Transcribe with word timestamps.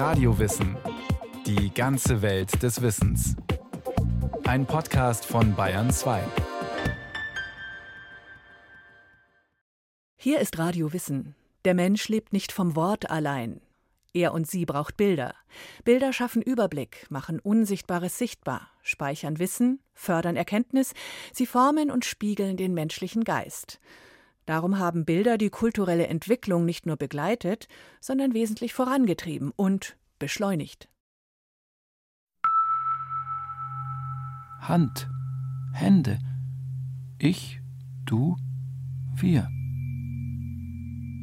Radiowissen. 0.00 0.78
Die 1.44 1.74
ganze 1.74 2.22
Welt 2.22 2.62
des 2.62 2.80
Wissens. 2.80 3.36
Ein 4.44 4.64
Podcast 4.64 5.26
von 5.26 5.54
Bayern 5.54 5.90
2. 5.90 6.22
Hier 10.16 10.40
ist 10.40 10.58
Radio 10.58 10.94
Wissen. 10.94 11.34
Der 11.66 11.74
Mensch 11.74 12.08
lebt 12.08 12.32
nicht 12.32 12.50
vom 12.50 12.76
Wort 12.76 13.10
allein. 13.10 13.60
Er 14.14 14.32
und 14.32 14.50
sie 14.50 14.64
braucht 14.64 14.96
Bilder. 14.96 15.34
Bilder 15.84 16.14
schaffen 16.14 16.40
Überblick, 16.40 17.04
machen 17.10 17.38
Unsichtbares 17.38 18.16
sichtbar, 18.16 18.70
speichern 18.82 19.38
Wissen, 19.38 19.80
fördern 19.92 20.36
Erkenntnis, 20.36 20.94
sie 21.34 21.44
formen 21.44 21.90
und 21.90 22.06
spiegeln 22.06 22.56
den 22.56 22.72
menschlichen 22.72 23.22
Geist. 23.22 23.80
Darum 24.50 24.80
haben 24.80 25.04
Bilder 25.04 25.38
die 25.38 25.48
kulturelle 25.48 26.08
Entwicklung 26.08 26.64
nicht 26.64 26.84
nur 26.84 26.96
begleitet, 26.96 27.68
sondern 28.00 28.34
wesentlich 28.34 28.74
vorangetrieben 28.74 29.52
und 29.54 29.96
beschleunigt. 30.18 30.88
Hand, 34.60 35.08
Hände, 35.72 36.18
ich, 37.20 37.60
du, 38.04 38.36
wir. 39.14 39.48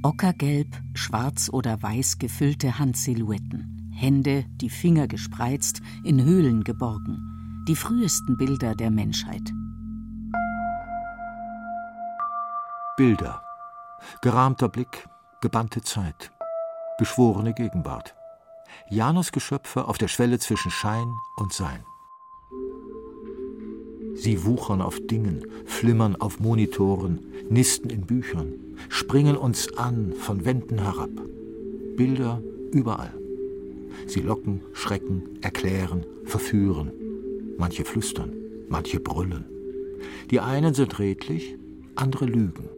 Ockergelb, 0.03 0.81
schwarz 0.94 1.50
oder 1.52 1.81
weiß 1.84 2.20
gefüllte 2.20 2.80
Handsilhouetten, 2.80 3.91
Hände, 3.94 4.45
die 4.52 4.70
Finger 4.70 5.09
gespreizt, 5.09 5.81
in 6.05 6.23
Höhlen 6.23 6.64
geborgen, 6.64 7.66
die 7.67 7.75
frühesten 7.75 8.38
Bilder 8.38 8.73
der 8.73 8.89
Menschheit. 8.89 9.52
Bilder. 12.98 13.44
Gerahmter 14.24 14.70
Blick, 14.70 15.08
gebannte 15.40 15.84
Zeit, 15.84 16.32
beschworene 16.98 17.54
Gegenwart. 17.54 18.16
Janusgeschöpfe 18.90 19.88
auf 19.88 20.00
der 20.00 20.08
Schwelle 20.08 20.40
zwischen 20.40 20.72
Schein 20.72 21.08
und 21.36 21.54
Sein. 21.54 21.86
Sie 24.16 24.44
wuchern 24.45 24.81
auf 24.81 25.00
Dingen, 25.00 25.45
flimmern 25.67 26.16
auf 26.16 26.39
Monitoren, 26.39 27.20
nisten 27.52 27.92
in 27.92 28.08
Büchern, 28.08 28.54
springen 28.89 29.38
uns 29.38 29.78
an 29.78 30.14
von 30.14 30.44
Wänden 30.44 30.80
herab. 30.80 31.11
Bilder 31.98 32.42
überall. 32.72 33.14
Sie 34.08 34.22
locken, 34.22 34.61
schrecken, 34.73 35.38
erklären, 35.44 36.04
verführen. 36.26 36.92
Manche 37.59 37.86
flüstern, 37.86 38.34
manche 38.70 39.00
brüllen. 39.00 39.45
Die 40.32 40.39
einen 40.39 40.73
sind 40.73 40.98
redlich, 40.98 41.59
andere 41.95 42.26
lügen. 42.26 42.70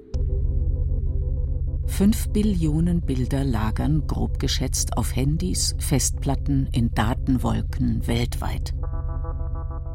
Fünf 1.90 2.30
Billionen 2.30 3.02
Bilder 3.02 3.44
lagern, 3.44 4.08
grob 4.08 4.40
geschätzt, 4.40 4.96
auf 4.96 5.14
Handys, 5.14 5.76
Festplatten, 5.80 6.70
in 6.72 6.92
Datenwolken 6.92 8.08
weltweit. 8.08 8.74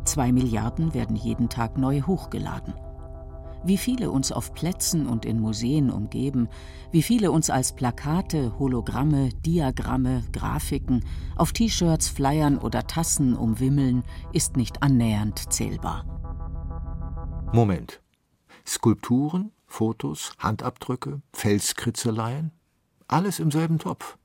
Zwei 0.04 0.30
Milliarden 0.30 0.92
werden 0.92 1.16
jeden 1.16 1.48
Tag 1.48 1.78
neu 1.78 2.02
hochgeladen. 2.02 2.74
Wie 3.64 3.78
viele 3.78 4.10
uns 4.10 4.32
auf 4.32 4.52
Plätzen 4.52 5.06
und 5.06 5.24
in 5.24 5.40
Museen 5.40 5.90
umgeben, 5.90 6.48
wie 6.92 7.02
viele 7.02 7.30
uns 7.30 7.48
als 7.48 7.74
Plakate, 7.74 8.58
Hologramme, 8.58 9.30
Diagramme, 9.46 10.24
Grafiken, 10.30 11.02
auf 11.36 11.52
T-Shirts, 11.52 12.08
Flyern 12.08 12.58
oder 12.58 12.86
Tassen 12.86 13.34
umwimmeln, 13.34 14.02
ist 14.34 14.58
nicht 14.58 14.82
annähernd 14.82 15.50
zählbar. 15.50 16.04
Moment. 17.54 18.02
Skulpturen, 18.66 19.53
Fotos, 19.74 20.30
Handabdrücke, 20.38 21.20
Felskritzeleien, 21.32 22.52
alles 23.08 23.40
im 23.40 23.50
selben 23.50 23.80
Topf. 23.80 24.16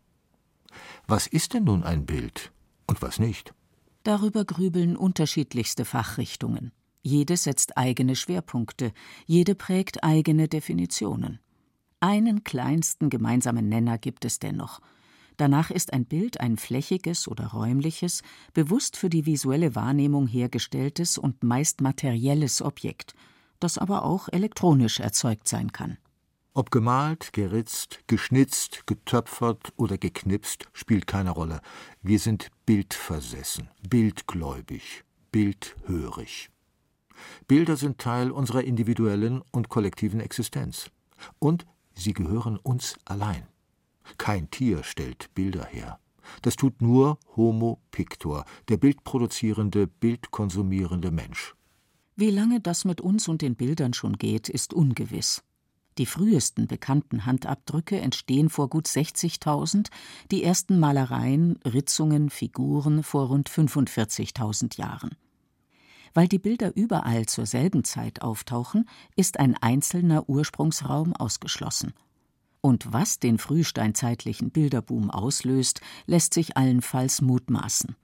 Was 1.07 1.25
ist 1.25 1.55
denn 1.55 1.63
nun 1.63 1.83
ein 1.83 2.05
Bild 2.05 2.51
und 2.85 3.01
was 3.01 3.17
nicht? 3.17 3.55
Darüber 4.03 4.45
grübeln 4.45 4.95
unterschiedlichste 4.95 5.85
Fachrichtungen. 5.85 6.71
Jede 7.01 7.35
setzt 7.35 7.79
eigene 7.79 8.15
Schwerpunkte, 8.15 8.93
jede 9.25 9.55
prägt 9.55 10.03
eigene 10.03 10.47
Definitionen. 10.47 11.39
Einen 11.99 12.43
kleinsten 12.43 13.09
gemeinsamen 13.09 13.67
Nenner 13.67 13.97
gibt 13.97 14.25
es 14.25 14.37
dennoch. 14.37 14.81
Danach 15.37 15.71
ist 15.71 15.93
ein 15.93 16.05
Bild 16.05 16.39
ein 16.39 16.57
flächiges 16.57 17.27
oder 17.27 17.47
räumliches, 17.47 18.21
bewusst 18.53 18.97
für 18.97 19.09
die 19.09 19.25
visuelle 19.25 19.73
Wahrnehmung 19.73 20.27
hergestelltes 20.27 21.17
und 21.17 21.41
meist 21.41 21.81
materielles 21.81 22.61
Objekt– 22.61 23.15
das 23.59 23.77
aber 23.77 24.03
auch 24.03 24.29
elektronisch 24.29 24.99
erzeugt 24.99 25.47
sein 25.47 25.71
kann. 25.71 25.97
Ob 26.53 26.71
gemalt, 26.71 27.31
geritzt, 27.33 27.99
geschnitzt, 28.07 28.87
getöpfert 28.87 29.71
oder 29.77 29.97
geknipst, 29.97 30.67
spielt 30.73 31.07
keine 31.07 31.31
Rolle. 31.31 31.61
Wir 32.01 32.19
sind 32.19 32.49
bildversessen, 32.65 33.69
bildgläubig, 33.87 35.03
bildhörig. 35.31 36.49
Bilder 37.47 37.77
sind 37.77 37.99
Teil 37.99 38.31
unserer 38.31 38.63
individuellen 38.63 39.41
und 39.51 39.69
kollektiven 39.69 40.19
Existenz. 40.19 40.89
Und 41.37 41.65
sie 41.93 42.13
gehören 42.13 42.57
uns 42.57 42.97
allein. 43.05 43.47
Kein 44.17 44.49
Tier 44.49 44.83
stellt 44.83 45.33
Bilder 45.35 45.65
her. 45.65 45.99
Das 46.41 46.55
tut 46.55 46.81
nur 46.81 47.19
Homo 47.35 47.79
pictor, 47.91 48.45
der 48.69 48.77
bildproduzierende, 48.77 49.87
bildkonsumierende 49.87 51.11
Mensch. 51.11 51.55
Wie 52.19 52.31
lange 52.31 52.59
das 52.59 52.83
mit 52.83 52.99
uns 52.99 53.29
und 53.29 53.41
den 53.41 53.55
Bildern 53.55 53.93
schon 53.93 54.17
geht, 54.17 54.49
ist 54.49 54.73
ungewiss. 54.73 55.41
Die 55.97 56.05
frühesten 56.05 56.67
bekannten 56.67 57.25
Handabdrücke 57.25 57.97
entstehen 57.97 58.49
vor 58.49 58.69
gut 58.69 58.87
60.000, 58.87 59.87
die 60.29 60.43
ersten 60.43 60.79
Malereien, 60.79 61.61
Ritzungen, 61.63 62.29
Figuren 62.29 63.03
vor 63.03 63.27
rund 63.27 63.49
45.000 63.49 64.77
Jahren. 64.77 65.11
Weil 66.13 66.27
die 66.27 66.39
Bilder 66.39 66.75
überall 66.75 67.25
zur 67.25 67.45
selben 67.45 67.85
Zeit 67.85 68.21
auftauchen, 68.21 68.89
ist 69.15 69.39
ein 69.39 69.55
einzelner 69.55 70.27
Ursprungsraum 70.27 71.15
ausgeschlossen. 71.15 71.93
Und 72.59 72.91
was 72.91 73.19
den 73.19 73.37
frühsteinzeitlichen 73.37 74.51
Bilderboom 74.51 75.09
auslöst, 75.09 75.79
lässt 76.05 76.33
sich 76.33 76.57
allenfalls 76.57 77.21
mutmaßen. 77.21 77.95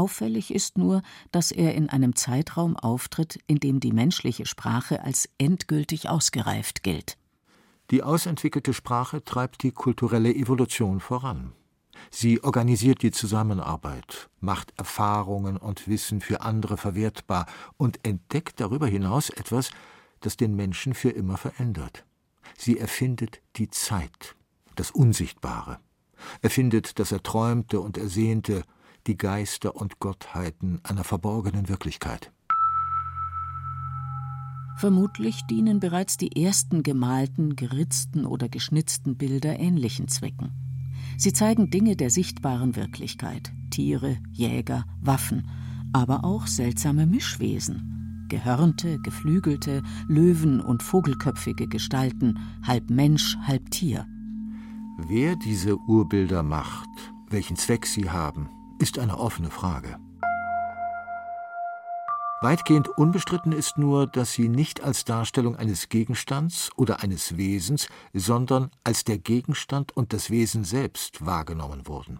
Auffällig 0.00 0.54
ist 0.54 0.78
nur, 0.78 1.02
dass 1.30 1.52
er 1.52 1.74
in 1.74 1.90
einem 1.90 2.16
Zeitraum 2.16 2.74
auftritt, 2.74 3.38
in 3.46 3.58
dem 3.58 3.80
die 3.80 3.92
menschliche 3.92 4.46
Sprache 4.46 5.04
als 5.04 5.28
endgültig 5.36 6.08
ausgereift 6.08 6.82
gilt. 6.82 7.18
Die 7.90 8.02
ausentwickelte 8.02 8.72
Sprache 8.72 9.22
treibt 9.22 9.62
die 9.62 9.72
kulturelle 9.72 10.34
Evolution 10.34 11.00
voran. 11.00 11.52
Sie 12.10 12.42
organisiert 12.42 13.02
die 13.02 13.10
Zusammenarbeit, 13.10 14.30
macht 14.40 14.72
Erfahrungen 14.78 15.58
und 15.58 15.86
Wissen 15.86 16.22
für 16.22 16.40
andere 16.40 16.78
verwertbar 16.78 17.44
und 17.76 18.00
entdeckt 18.02 18.58
darüber 18.58 18.86
hinaus 18.86 19.28
etwas, 19.28 19.68
das 20.20 20.38
den 20.38 20.56
Menschen 20.56 20.94
für 20.94 21.10
immer 21.10 21.36
verändert. 21.36 22.06
Sie 22.56 22.78
erfindet 22.78 23.42
die 23.56 23.68
Zeit, 23.68 24.34
das 24.76 24.90
Unsichtbare, 24.92 25.78
erfindet 26.40 26.98
das 26.98 27.12
Erträumte 27.12 27.80
und 27.80 27.98
Ersehnte, 27.98 28.62
die 29.06 29.16
Geister 29.16 29.76
und 29.76 30.00
Gottheiten 30.00 30.80
einer 30.82 31.04
verborgenen 31.04 31.68
Wirklichkeit. 31.68 32.32
Vermutlich 34.76 35.42
dienen 35.42 35.78
bereits 35.78 36.16
die 36.16 36.42
ersten 36.42 36.82
gemalten, 36.82 37.54
geritzten 37.54 38.24
oder 38.24 38.48
geschnitzten 38.48 39.18
Bilder 39.18 39.58
ähnlichen 39.58 40.08
Zwecken. 40.08 40.52
Sie 41.18 41.34
zeigen 41.34 41.70
Dinge 41.70 41.96
der 41.96 42.08
sichtbaren 42.08 42.76
Wirklichkeit, 42.76 43.52
Tiere, 43.70 44.16
Jäger, 44.32 44.84
Waffen, 45.02 45.46
aber 45.92 46.24
auch 46.24 46.46
seltsame 46.46 47.06
Mischwesen, 47.06 48.26
gehörnte, 48.30 48.98
geflügelte, 49.00 49.82
Löwen 50.08 50.60
und 50.60 50.82
vogelköpfige 50.82 51.68
Gestalten, 51.68 52.38
halb 52.62 52.88
Mensch, 52.88 53.36
halb 53.42 53.70
Tier. 53.70 54.06
Wer 55.08 55.36
diese 55.36 55.76
Urbilder 55.76 56.42
macht, 56.42 56.88
welchen 57.28 57.56
Zweck 57.56 57.86
sie 57.86 58.08
haben, 58.08 58.48
ist 58.80 58.98
eine 58.98 59.18
offene 59.18 59.50
Frage. 59.50 59.96
Weitgehend 62.42 62.88
unbestritten 62.88 63.52
ist 63.52 63.76
nur, 63.76 64.06
dass 64.06 64.32
sie 64.32 64.48
nicht 64.48 64.82
als 64.82 65.04
Darstellung 65.04 65.56
eines 65.56 65.90
Gegenstands 65.90 66.70
oder 66.76 67.00
eines 67.00 67.36
Wesens, 67.36 67.88
sondern 68.14 68.70
als 68.82 69.04
der 69.04 69.18
Gegenstand 69.18 69.94
und 69.94 70.14
das 70.14 70.30
Wesen 70.30 70.64
selbst 70.64 71.26
wahrgenommen 71.26 71.86
wurden. 71.86 72.18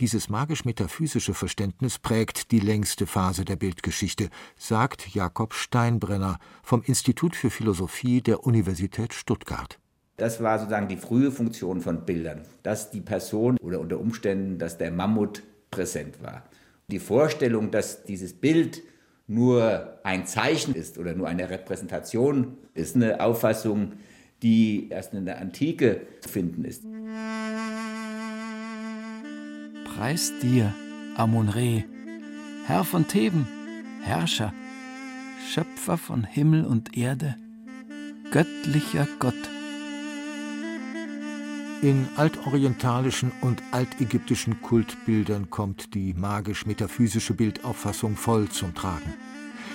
Dieses 0.00 0.30
magisch-metaphysische 0.30 1.34
Verständnis 1.34 1.98
prägt 1.98 2.50
die 2.52 2.60
längste 2.60 3.06
Phase 3.06 3.44
der 3.44 3.56
Bildgeschichte, 3.56 4.30
sagt 4.56 5.14
Jakob 5.14 5.52
Steinbrenner 5.52 6.38
vom 6.62 6.82
Institut 6.82 7.36
für 7.36 7.50
Philosophie 7.50 8.22
der 8.22 8.44
Universität 8.44 9.12
Stuttgart. 9.12 9.78
Das 10.16 10.42
war 10.42 10.58
sozusagen 10.58 10.88
die 10.88 10.96
frühe 10.96 11.30
Funktion 11.30 11.82
von 11.82 12.06
Bildern, 12.06 12.40
dass 12.62 12.90
die 12.90 13.02
Person 13.02 13.58
oder 13.58 13.80
unter 13.80 14.00
Umständen, 14.00 14.58
dass 14.58 14.78
der 14.78 14.90
Mammut 14.90 15.42
präsent 15.70 16.22
war. 16.22 16.44
Die 16.88 16.98
Vorstellung, 16.98 17.70
dass 17.70 18.04
dieses 18.04 18.32
Bild 18.32 18.82
nur 19.26 19.98
ein 20.04 20.26
Zeichen 20.26 20.74
ist 20.74 20.98
oder 20.98 21.14
nur 21.14 21.28
eine 21.28 21.50
Repräsentation, 21.50 22.56
ist 22.74 22.96
eine 22.96 23.20
Auffassung, 23.20 23.92
die 24.42 24.88
erst 24.88 25.12
in 25.12 25.26
der 25.26 25.38
Antike 25.38 26.02
zu 26.20 26.28
finden 26.28 26.64
ist. 26.64 26.84
Preis 29.84 30.32
dir, 30.40 30.72
Amun-Re, 31.16 31.84
Herr 32.66 32.84
von 32.84 33.06
Theben, 33.08 33.46
Herrscher, 34.02 34.54
Schöpfer 35.50 35.98
von 35.98 36.24
Himmel 36.24 36.64
und 36.64 36.96
Erde, 36.96 37.34
göttlicher 38.30 39.08
Gott. 39.18 39.34
In 41.86 42.08
altorientalischen 42.16 43.30
und 43.42 43.62
altägyptischen 43.70 44.60
Kultbildern 44.60 45.50
kommt 45.50 45.94
die 45.94 46.14
magisch-metaphysische 46.14 47.32
Bildauffassung 47.32 48.16
voll 48.16 48.48
zum 48.48 48.74
Tragen. 48.74 49.14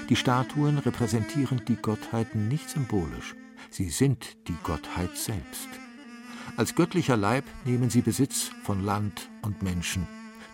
Die 0.09 0.17
Statuen 0.17 0.77
repräsentieren 0.77 1.61
die 1.69 1.77
Gottheiten 1.77 2.49
nicht 2.49 2.69
symbolisch, 2.69 3.33
sie 3.69 3.89
sind 3.89 4.35
die 4.49 4.57
Gottheit 4.61 5.15
selbst. 5.15 5.69
Als 6.57 6.75
göttlicher 6.75 7.15
Leib 7.15 7.45
nehmen 7.63 7.89
sie 7.89 8.01
Besitz 8.01 8.51
von 8.61 8.83
Land 8.83 9.29
und 9.41 9.61
Menschen. 9.61 10.05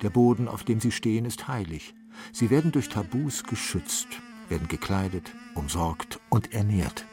Der 0.03 0.11
Boden, 0.11 0.47
auf 0.47 0.63
dem 0.63 0.79
sie 0.79 0.91
stehen, 0.91 1.25
ist 1.25 1.47
heilig. 1.47 1.95
Sie 2.31 2.51
werden 2.51 2.71
durch 2.71 2.89
Tabus 2.89 3.43
geschützt, 3.43 4.09
werden 4.47 4.67
gekleidet, 4.67 5.31
umsorgt 5.55 6.19
und 6.29 6.53
ernährt. 6.53 7.07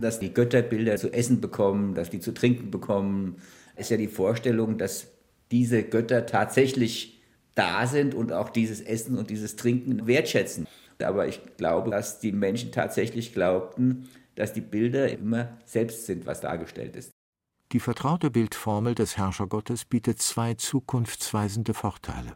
Dass 0.00 0.20
die 0.20 0.32
Götterbilder 0.32 0.96
zu 0.96 1.12
essen 1.12 1.40
bekommen, 1.40 1.94
dass 1.94 2.10
die 2.10 2.20
zu 2.20 2.32
trinken 2.32 2.70
bekommen, 2.70 3.36
ist 3.76 3.90
ja 3.90 3.96
die 3.96 4.08
Vorstellung, 4.08 4.78
dass 4.78 5.08
diese 5.50 5.82
Götter 5.82 6.26
tatsächlich 6.26 7.20
da 7.54 7.86
sind 7.86 8.14
und 8.14 8.32
auch 8.32 8.50
dieses 8.50 8.80
Essen 8.80 9.18
und 9.18 9.30
dieses 9.30 9.56
Trinken 9.56 10.06
wertschätzen. 10.06 10.66
Aber 11.02 11.26
ich 11.26 11.40
glaube, 11.56 11.90
dass 11.90 12.20
die 12.20 12.32
Menschen 12.32 12.72
tatsächlich 12.72 13.32
glaubten, 13.32 14.08
dass 14.34 14.52
die 14.52 14.60
Bilder 14.60 15.10
immer 15.10 15.58
selbst 15.64 16.06
sind, 16.06 16.26
was 16.26 16.40
dargestellt 16.40 16.94
ist. 16.96 17.10
Die 17.72 17.80
vertraute 17.80 18.30
Bildformel 18.30 18.94
des 18.94 19.16
Herrschergottes 19.16 19.84
bietet 19.84 20.22
zwei 20.22 20.54
zukunftsweisende 20.54 21.74
Vorteile. 21.74 22.34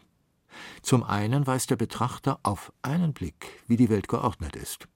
Zum 0.82 1.04
einen 1.04 1.46
weiß 1.46 1.66
der 1.66 1.76
Betrachter 1.76 2.38
auf 2.42 2.72
einen 2.82 3.12
Blick, 3.12 3.62
wie 3.66 3.76
die 3.76 3.88
Welt 3.88 4.08
geordnet 4.08 4.56
ist. 4.56 4.88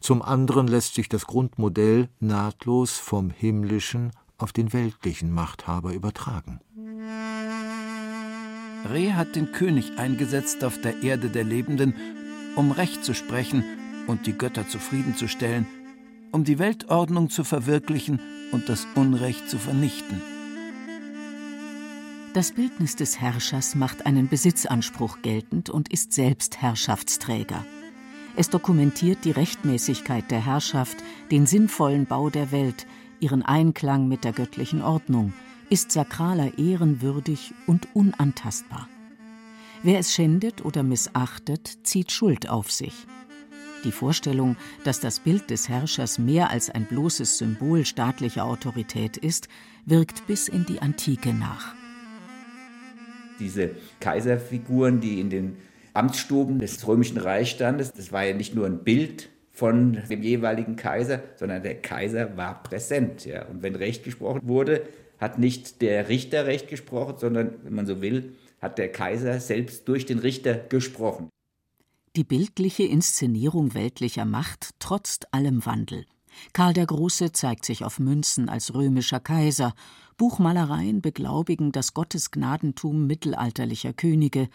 Zum 0.00 0.22
anderen 0.22 0.68
lässt 0.68 0.94
sich 0.94 1.08
das 1.08 1.26
Grundmodell 1.26 2.08
nahtlos 2.20 2.98
vom 2.98 3.30
himmlischen 3.30 4.12
auf 4.38 4.52
den 4.52 4.72
weltlichen 4.72 5.32
Machthaber 5.32 5.92
übertragen. 5.92 6.60
Re 8.90 9.14
hat 9.16 9.34
den 9.34 9.52
König 9.52 9.98
eingesetzt 9.98 10.64
auf 10.64 10.80
der 10.80 11.02
Erde 11.02 11.28
der 11.28 11.44
Lebenden, 11.44 11.94
um 12.54 12.70
Recht 12.70 13.04
zu 13.04 13.14
sprechen 13.14 13.64
und 14.06 14.26
die 14.26 14.32
Götter 14.32 14.68
zufriedenzustellen, 14.68 15.66
um 16.32 16.44
die 16.44 16.58
Weltordnung 16.58 17.30
zu 17.30 17.44
verwirklichen 17.44 18.20
und 18.52 18.68
das 18.68 18.86
Unrecht 18.94 19.50
zu 19.50 19.58
vernichten. 19.58 20.22
Das 22.34 22.52
Bildnis 22.52 22.94
des 22.94 23.20
Herrschers 23.20 23.74
macht 23.74 24.06
einen 24.06 24.28
Besitzanspruch 24.28 25.22
geltend 25.22 25.70
und 25.70 25.90
ist 25.90 26.12
selbst 26.12 26.62
Herrschaftsträger. 26.62 27.64
Es 28.38 28.50
dokumentiert 28.50 29.24
die 29.24 29.32
Rechtmäßigkeit 29.32 30.30
der 30.30 30.46
Herrschaft, 30.46 30.98
den 31.32 31.44
sinnvollen 31.44 32.06
Bau 32.06 32.30
der 32.30 32.52
Welt, 32.52 32.86
ihren 33.18 33.42
Einklang 33.42 34.06
mit 34.06 34.22
der 34.22 34.30
göttlichen 34.30 34.80
Ordnung, 34.80 35.32
ist 35.70 35.90
sakraler 35.90 36.56
Ehren 36.56 37.02
würdig 37.02 37.52
und 37.66 37.88
unantastbar. 37.94 38.88
Wer 39.82 39.98
es 39.98 40.14
schändet 40.14 40.64
oder 40.64 40.84
missachtet, 40.84 41.78
zieht 41.82 42.12
Schuld 42.12 42.48
auf 42.48 42.70
sich. 42.70 42.94
Die 43.82 43.90
Vorstellung, 43.90 44.54
dass 44.84 45.00
das 45.00 45.18
Bild 45.18 45.50
des 45.50 45.68
Herrschers 45.68 46.20
mehr 46.20 46.48
als 46.48 46.70
ein 46.70 46.84
bloßes 46.84 47.38
Symbol 47.38 47.84
staatlicher 47.84 48.44
Autorität 48.44 49.16
ist, 49.16 49.48
wirkt 49.84 50.28
bis 50.28 50.46
in 50.46 50.64
die 50.64 50.80
Antike 50.80 51.34
nach. 51.34 51.74
Diese 53.40 53.72
Kaiserfiguren, 53.98 55.00
die 55.00 55.18
in 55.18 55.28
den 55.28 55.56
Amtsstuben 55.94 56.58
des 56.58 56.86
Römischen 56.86 57.18
Reichs 57.18 57.50
standen, 57.50 57.88
das 57.96 58.12
war 58.12 58.24
ja 58.24 58.34
nicht 58.34 58.54
nur 58.54 58.66
ein 58.66 58.84
Bild 58.84 59.30
von 59.50 59.98
dem 60.08 60.22
jeweiligen 60.22 60.76
Kaiser, 60.76 61.20
sondern 61.36 61.62
der 61.62 61.80
Kaiser 61.80 62.36
war 62.36 62.62
präsent. 62.62 63.24
Ja. 63.24 63.46
Und 63.46 63.62
wenn 63.62 63.74
Recht 63.74 64.04
gesprochen 64.04 64.42
wurde, 64.44 64.82
hat 65.18 65.38
nicht 65.38 65.82
der 65.82 66.08
Richter 66.08 66.46
Recht 66.46 66.68
gesprochen, 66.68 67.16
sondern, 67.18 67.54
wenn 67.64 67.74
man 67.74 67.86
so 67.86 68.00
will, 68.00 68.36
hat 68.60 68.78
der 68.78 68.90
Kaiser 68.92 69.40
selbst 69.40 69.88
durch 69.88 70.06
den 70.06 70.20
Richter 70.20 70.54
gesprochen. 70.54 71.28
Die 72.16 72.24
bildliche 72.24 72.84
Inszenierung 72.84 73.74
weltlicher 73.74 74.24
Macht 74.24 74.70
trotzt 74.78 75.32
allem 75.32 75.64
Wandel. 75.66 76.04
Karl 76.52 76.72
der 76.72 76.86
Große 76.86 77.32
zeigt 77.32 77.64
sich 77.64 77.84
auf 77.84 77.98
Münzen 77.98 78.48
als 78.48 78.74
römischer 78.74 79.20
Kaiser, 79.20 79.74
Buchmalereien 80.16 81.00
beglaubigen 81.00 81.72
das 81.72 81.94
Gottesgnadentum 81.94 83.06
mittelalterlicher 83.06 83.92
Könige, 83.92 84.48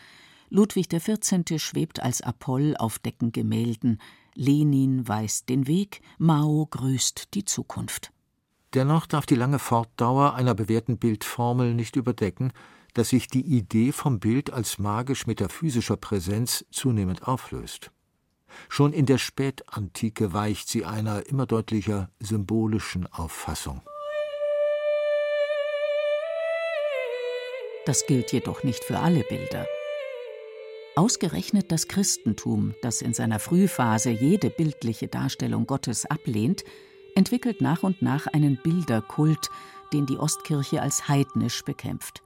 Ludwig 0.54 0.88
XIV. 0.88 1.58
schwebt 1.58 2.04
als 2.04 2.22
Apoll 2.22 2.76
auf 2.78 3.00
Deckengemälden, 3.00 4.00
Lenin 4.36 5.08
weist 5.08 5.50
den 5.50 5.66
Weg, 5.66 6.02
Mao 6.20 6.68
grüßt 6.70 7.34
die 7.34 7.44
Zukunft. 7.44 8.12
Dennoch 8.76 9.08
darf 9.08 9.26
die 9.26 9.34
lange 9.34 9.58
Fortdauer 9.58 10.36
einer 10.36 10.54
bewährten 10.54 11.00
Bildformel 11.00 11.74
nicht 11.74 11.96
überdecken, 11.96 12.54
dass 12.94 13.10
sich 13.10 13.28
die 13.28 13.42
Idee 13.42 13.92
vom 13.92 14.20
Bild 14.20 14.54
als 14.54 14.78
magisch-metaphysischer 14.78 15.98
Präsenz 15.98 16.64
zunehmend 16.70 17.28
auflöst. 17.28 17.90
Schon 18.70 18.94
in 18.94 19.08
der 19.08 19.18
Spätantike 19.18 20.34
weicht 20.34 20.70
sie 20.70 20.86
einer 20.86 21.26
immer 21.26 21.48
deutlicher 21.48 22.12
symbolischen 22.20 23.08
Auffassung. 23.08 23.82
Das 27.88 28.06
gilt 28.06 28.32
jedoch 28.32 28.64
nicht 28.64 28.84
für 28.84 29.00
alle 29.00 29.24
Bilder. 29.24 29.66
Ausgerechnet 30.96 31.72
das 31.72 31.88
Christentum, 31.88 32.76
das 32.84 33.02
in 33.02 33.14
seiner 33.14 33.40
Frühphase 33.40 34.12
jede 34.12 34.52
bildliche 34.52 35.08
Darstellung 35.08 35.66
Gottes 35.66 36.06
ablehnt, 36.06 36.64
entwickelt 37.16 37.62
nach 37.62 37.82
und 37.82 38.02
nach 38.04 38.28
einen 38.28 38.58
Bilderkult, 38.62 39.50
den 39.92 40.06
die 40.06 40.18
Ostkirche 40.18 40.82
als 40.82 41.08
heidnisch 41.08 41.64
bekämpft. 41.64 42.22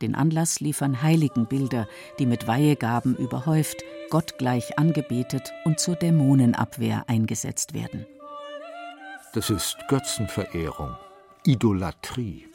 Den 0.00 0.14
Anlass 0.14 0.60
liefern 0.60 1.02
Heiligenbilder, 1.02 1.88
die 2.20 2.26
mit 2.26 2.46
Weihegaben 2.46 3.16
überhäuft, 3.16 3.82
gottgleich 4.10 4.78
angebetet 4.78 5.52
und 5.64 5.80
zur 5.80 5.96
Dämonenabwehr 5.96 7.08
eingesetzt 7.08 7.74
werden. 7.74 8.06
Das 9.34 9.50
ist 9.50 9.76
Götzenverehrung, 9.88 10.96
Idolatrie. 11.44 12.47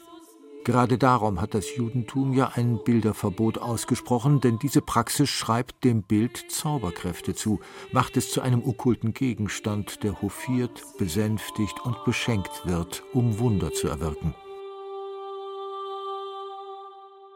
Gerade 0.64 0.96
darum 0.96 1.42
hat 1.42 1.52
das 1.52 1.76
Judentum 1.76 2.32
ja 2.32 2.52
ein 2.54 2.82
Bilderverbot 2.82 3.58
ausgesprochen, 3.58 4.40
denn 4.40 4.58
diese 4.58 4.80
Praxis 4.80 5.28
schreibt 5.28 5.84
dem 5.84 6.02
Bild 6.02 6.50
Zauberkräfte 6.50 7.34
zu, 7.34 7.60
macht 7.92 8.16
es 8.16 8.30
zu 8.30 8.40
einem 8.40 8.66
okkulten 8.66 9.12
Gegenstand, 9.12 10.02
der 10.02 10.22
hofiert, 10.22 10.82
besänftigt 10.96 11.84
und 11.84 12.02
beschenkt 12.06 12.62
wird, 12.64 13.02
um 13.12 13.38
Wunder 13.38 13.72
zu 13.72 13.88
erwirken. 13.88 14.34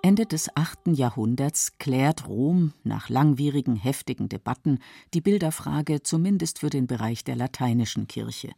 Ende 0.00 0.25
des 0.25 0.57
8. 0.57 0.97
Jahrhunderts 0.97 1.76
klärt 1.76 2.26
Rom 2.29 2.73
nach 2.83 3.11
langwierigen 3.11 3.76
heftigen 3.76 4.31
Debatten 4.31 4.79
die 5.12 5.21
Bilderfrage 5.21 6.02
zumindest 6.02 6.61
für 6.61 6.71
den 6.71 6.87
Bereich 6.87 7.25
der 7.25 7.37
lateinischen 7.37 8.09
Kirche. 8.09 8.52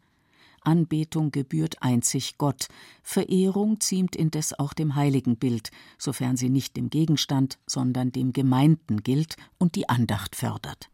Anbetung 0.63 1.31
gebührt 1.31 1.77
einzig 1.81 2.39
Gott, 2.39 2.69
Verehrung 3.03 3.81
ziemt 3.81 4.17
indes 4.17 4.59
auch 4.59 4.73
dem 4.73 4.95
Heiligenbild, 4.95 5.71
sofern 5.99 6.37
sie 6.37 6.51
nicht 6.51 6.77
dem 6.77 6.91
Gegenstand, 6.91 7.59
sondern 7.67 8.13
dem 8.13 8.33
Gemeinten 8.33 9.03
gilt 9.03 9.37
und 9.59 9.75
die 9.75 9.89
Andacht 9.89 10.37
fördert. 10.37 10.91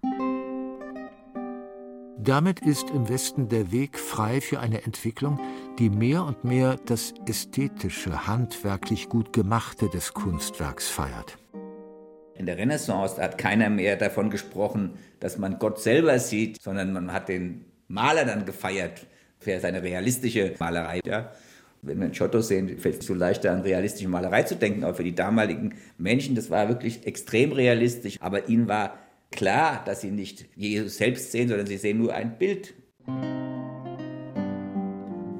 Damit 2.19 2.61
ist 2.61 2.91
im 2.91 3.09
Westen 3.09 3.49
der 3.49 3.71
Weg 3.73 3.99
frei 3.99 4.41
für 4.41 4.59
eine 4.59 4.83
Entwicklung, 4.85 5.39
die 5.79 5.91
mehr 5.91 6.25
und 6.25 6.45
mehr 6.45 6.77
das 6.87 7.13
ästhetische, 7.27 8.27
handwerklich 8.27 9.09
gut 9.09 9.33
gemachte 9.33 9.89
des 9.91 10.15
Kunstwerks 10.15 10.89
feiert. 10.89 11.39
In 12.35 12.47
der 12.47 12.59
Renaissance 12.59 13.21
hat 13.21 13.39
keiner 13.39 13.71
mehr 13.71 13.97
davon 13.97 14.31
gesprochen, 14.31 14.99
dass 15.21 15.39
man 15.39 15.59
Gott 15.59 15.79
selber 15.79 16.19
sieht, 16.19 16.61
sondern 16.61 16.93
man 16.93 17.13
hat 17.13 17.29
den 17.29 17.65
Maler 17.89 18.25
dann 18.25 18.45
gefeiert 18.45 19.07
für 19.38 19.61
seine 19.61 19.83
realistische 19.83 20.55
Malerei. 20.59 21.00
Ja. 21.05 21.33
Wenn 21.83 22.00
wir 22.00 22.09
Giotto 22.09 22.40
sehen, 22.40 22.78
fällt 22.78 23.00
es 23.00 23.07
so 23.07 23.14
leichter 23.14 23.52
an 23.52 23.61
realistische 23.61 24.09
Malerei 24.09 24.43
zu 24.43 24.57
denken, 24.57 24.83
aber 24.83 24.95
für 24.95 25.05
die 25.05 25.14
damaligen 25.14 25.75
Menschen, 25.99 26.35
das 26.35 26.50
war 26.50 26.69
wirklich 26.69 27.07
extrem 27.07 27.52
realistisch, 27.52 28.16
aber 28.21 28.49
ihnen 28.49 28.66
war 28.66 28.99
klar, 29.31 29.83
dass 29.85 30.00
sie 30.00 30.11
nicht 30.11 30.47
Jesus 30.57 30.97
selbst 30.97 31.31
sehen, 31.33 31.49
sondern 31.49 31.66
sie 31.66 31.76
sehen 31.76 31.99
nur 31.99 32.12
ein 32.14 32.38
Bild. 32.38 32.75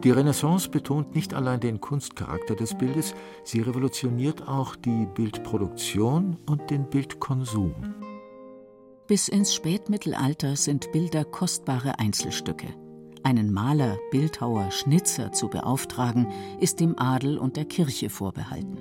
Die 0.05 0.11
Renaissance 0.13 0.69
betont 0.69 1.17
nicht 1.17 1.35
allein 1.35 1.59
den 1.59 1.81
Kunstcharakter 1.81 2.55
des 2.55 2.79
Bildes, 2.79 3.13
sie 3.43 3.61
revolutioniert 3.61 4.47
auch 4.47 4.77
die 4.77 5.07
Bildproduktion 5.15 6.37
und 6.47 6.71
den 6.71 6.89
Bildkonsum. 6.89 7.75
Bis 9.09 9.27
ins 9.29 9.55
Spätmittelalter 9.55 10.55
sind 10.55 10.93
Bilder 10.93 11.25
kostbare 11.25 11.99
Einzelstücke. 11.99 12.69
Einen 13.27 13.53
Maler, 13.53 13.99
Bildhauer, 14.13 14.71
Schnitzer 14.71 15.33
zu 15.33 15.49
beauftragen, 15.49 16.29
ist 16.61 16.79
dem 16.79 16.97
Adel 16.97 17.39
und 17.39 17.57
der 17.57 17.65
Kirche 17.65 18.09
vorbehalten. 18.09 18.79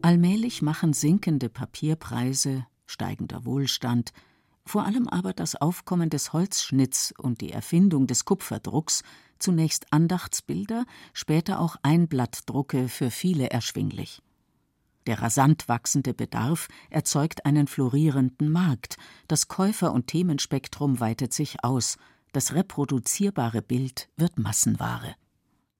Allmählich 0.00 0.62
machen 0.62 0.94
sinkende 0.94 1.50
Papierpreise, 1.50 2.64
steigender 2.86 3.44
Wohlstand, 3.44 4.14
vor 4.64 4.86
allem 4.86 5.06
aber 5.06 5.34
das 5.34 5.54
Aufkommen 5.54 6.08
des 6.08 6.32
Holzschnitts 6.32 7.12
und 7.18 7.42
die 7.42 7.52
Erfindung 7.52 8.06
des 8.06 8.24
Kupferdrucks 8.24 9.02
zunächst 9.38 9.92
Andachtsbilder, 9.92 10.86
später 11.12 11.60
auch 11.60 11.76
Einblattdrucke 11.82 12.88
für 12.88 13.10
viele 13.10 13.50
erschwinglich. 13.50 14.22
Der 15.06 15.20
rasant 15.20 15.68
wachsende 15.68 16.14
Bedarf 16.14 16.68
erzeugt 16.88 17.44
einen 17.44 17.66
florierenden 17.66 18.50
Markt, 18.50 18.96
das 19.28 19.48
Käufer- 19.48 19.92
und 19.92 20.06
Themenspektrum 20.06 21.00
weitet 21.00 21.34
sich 21.34 21.62
aus, 21.62 21.98
das 22.32 22.54
reproduzierbare 22.54 23.62
Bild 23.62 24.08
wird 24.16 24.38
Massenware. 24.38 25.14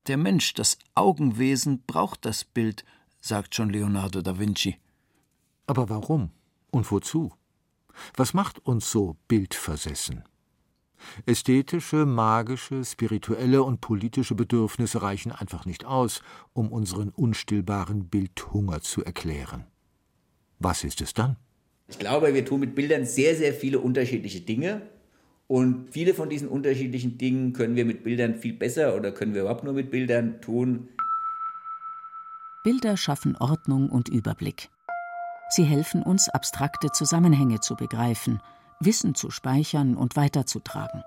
Der 0.06 0.16
Mensch, 0.16 0.54
das 0.54 0.78
Augenwesen, 0.94 1.82
braucht 1.86 2.24
das 2.24 2.44
Bild, 2.44 2.84
sagt 3.20 3.54
schon 3.54 3.70
Leonardo 3.70 4.22
da 4.22 4.38
Vinci. 4.38 4.76
Aber 5.66 5.88
warum 5.88 6.30
und 6.70 6.90
wozu? 6.90 7.32
Was 8.16 8.34
macht 8.34 8.58
uns 8.66 8.90
so 8.90 9.16
bildversessen? 9.28 10.24
Ästhetische, 11.26 12.04
magische, 12.06 12.84
spirituelle 12.84 13.62
und 13.62 13.80
politische 13.80 14.34
Bedürfnisse 14.34 15.02
reichen 15.02 15.32
einfach 15.32 15.64
nicht 15.64 15.84
aus, 15.84 16.22
um 16.52 16.70
unseren 16.72 17.10
unstillbaren 17.10 18.08
Bildhunger 18.08 18.80
zu 18.80 19.04
erklären. 19.04 19.66
Was 20.58 20.84
ist 20.84 21.00
es 21.00 21.14
dann? 21.14 21.36
Ich 21.88 21.98
glaube, 21.98 22.34
wir 22.34 22.44
tun 22.44 22.60
mit 22.60 22.74
Bildern 22.74 23.04
sehr, 23.04 23.34
sehr 23.34 23.54
viele 23.54 23.80
unterschiedliche 23.80 24.40
Dinge. 24.40 24.82
Und 25.50 25.88
viele 25.90 26.14
von 26.14 26.28
diesen 26.28 26.46
unterschiedlichen 26.46 27.18
Dingen 27.18 27.52
können 27.52 27.74
wir 27.74 27.84
mit 27.84 28.04
Bildern 28.04 28.36
viel 28.36 28.52
besser 28.52 28.94
oder 28.94 29.10
können 29.10 29.34
wir 29.34 29.40
überhaupt 29.40 29.64
nur 29.64 29.72
mit 29.72 29.90
Bildern 29.90 30.40
tun. 30.40 30.88
Bilder 32.62 32.96
schaffen 32.96 33.34
Ordnung 33.34 33.88
und 33.88 34.08
Überblick. 34.08 34.70
Sie 35.48 35.64
helfen 35.64 36.04
uns, 36.04 36.28
abstrakte 36.28 36.92
Zusammenhänge 36.92 37.58
zu 37.58 37.74
begreifen, 37.74 38.40
Wissen 38.78 39.16
zu 39.16 39.32
speichern 39.32 39.96
und 39.96 40.14
weiterzutragen. 40.14 41.02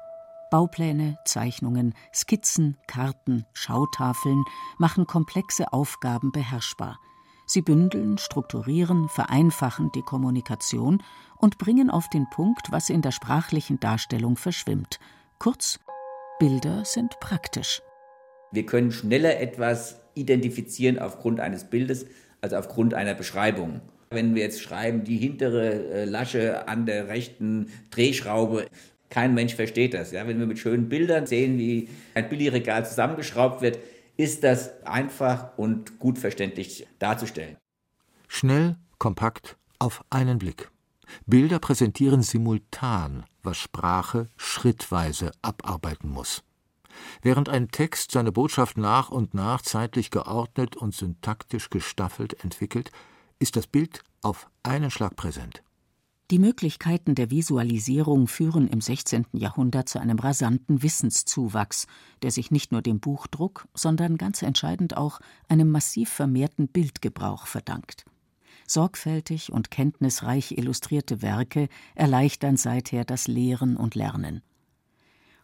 Baupläne, 0.51 1.17
Zeichnungen, 1.23 1.93
Skizzen, 2.13 2.75
Karten, 2.85 3.45
Schautafeln 3.53 4.43
machen 4.77 5.07
komplexe 5.07 5.71
Aufgaben 5.71 6.33
beherrschbar. 6.33 6.99
Sie 7.53 7.61
bündeln, 7.61 8.17
strukturieren, 8.17 9.07
vereinfachen 9.09 9.91
die 9.93 10.01
Kommunikation 10.01 11.03
und 11.37 11.59
bringen 11.59 11.91
auf 11.91 12.09
den 12.09 12.25
Punkt, 12.31 12.71
was 12.71 12.89
in 12.89 13.03
der 13.03 13.11
sprachlichen 13.11 13.79
Darstellung 13.79 14.37
verschwimmt. 14.37 14.99
Kurz, 15.37 15.79
Bilder 16.39 16.83
sind 16.83 17.19
praktisch. 17.19 17.83
Wir 18.51 18.65
können 18.65 18.91
schneller 18.91 19.39
etwas 19.39 20.01
identifizieren 20.15 20.97
aufgrund 20.97 21.39
eines 21.39 21.65
Bildes 21.65 22.07
als 22.41 22.53
aufgrund 22.53 22.95
einer 22.95 23.13
Beschreibung. 23.13 23.81
Wenn 24.09 24.33
wir 24.33 24.41
jetzt 24.41 24.63
schreiben, 24.63 25.03
die 25.03 25.17
hintere 25.17 25.91
äh, 25.91 26.05
Lasche 26.05 26.67
an 26.67 26.87
der 26.87 27.07
rechten 27.07 27.67
Drehschraube, 27.91 28.65
kein 29.11 29.35
Mensch 29.35 29.53
versteht 29.53 29.93
das. 29.93 30.11
Ja? 30.11 30.27
Wenn 30.27 30.39
wir 30.39 30.47
mit 30.47 30.57
schönen 30.57 30.89
Bildern 30.89 31.27
sehen, 31.27 31.59
wie 31.59 31.87
ein 32.15 32.29
Billigregal 32.29 32.83
zusammengeschraubt 32.83 33.61
wird, 33.61 33.77
ist 34.17 34.43
das 34.43 34.83
einfach 34.83 35.57
und 35.57 35.99
gut 35.99 36.19
verständlich 36.19 36.87
darzustellen. 36.99 37.57
Schnell, 38.27 38.77
kompakt, 38.97 39.57
auf 39.79 40.03
einen 40.09 40.39
Blick. 40.39 40.69
Bilder 41.25 41.59
präsentieren 41.59 42.21
simultan, 42.23 43.25
was 43.41 43.57
Sprache 43.57 44.29
schrittweise 44.37 45.31
abarbeiten 45.41 46.09
muss. 46.09 46.43
Während 47.21 47.49
ein 47.49 47.69
Text 47.69 48.11
seine 48.11 48.31
Botschaft 48.31 48.77
nach 48.77 49.09
und 49.09 49.33
nach 49.33 49.61
zeitlich 49.61 50.11
geordnet 50.11 50.75
und 50.75 50.93
syntaktisch 50.93 51.69
gestaffelt 51.69 52.43
entwickelt, 52.43 52.91
ist 53.39 53.55
das 53.55 53.67
Bild 53.67 54.03
auf 54.21 54.47
einen 54.63 54.91
Schlag 54.91 55.15
präsent. 55.15 55.63
Die 56.33 56.39
Möglichkeiten 56.39 57.13
der 57.13 57.29
Visualisierung 57.29 58.27
führen 58.27 58.67
im 58.67 58.81
16. 58.81 59.27
Jahrhundert 59.33 59.87
zu 59.87 59.99
einem 59.99 60.17
rasanten 60.17 60.81
Wissenszuwachs, 60.81 61.85
der 62.23 62.31
sich 62.31 62.49
nicht 62.49 62.71
nur 62.71 62.81
dem 62.81 62.99
Buchdruck, 62.99 63.67
sondern 63.75 64.17
ganz 64.17 64.41
entscheidend 64.41 64.97
auch 64.97 65.19
einem 65.47 65.69
massiv 65.69 66.09
vermehrten 66.09 66.69
Bildgebrauch 66.69 67.45
verdankt. 67.45 68.05
Sorgfältig 68.65 69.51
und 69.51 69.69
kenntnisreich 69.69 70.57
illustrierte 70.57 71.21
Werke 71.21 71.69
erleichtern 71.93 72.57
seither 72.57 73.05
das 73.05 73.27
Lehren 73.27 73.77
und 73.77 73.93
Lernen. 73.93 74.41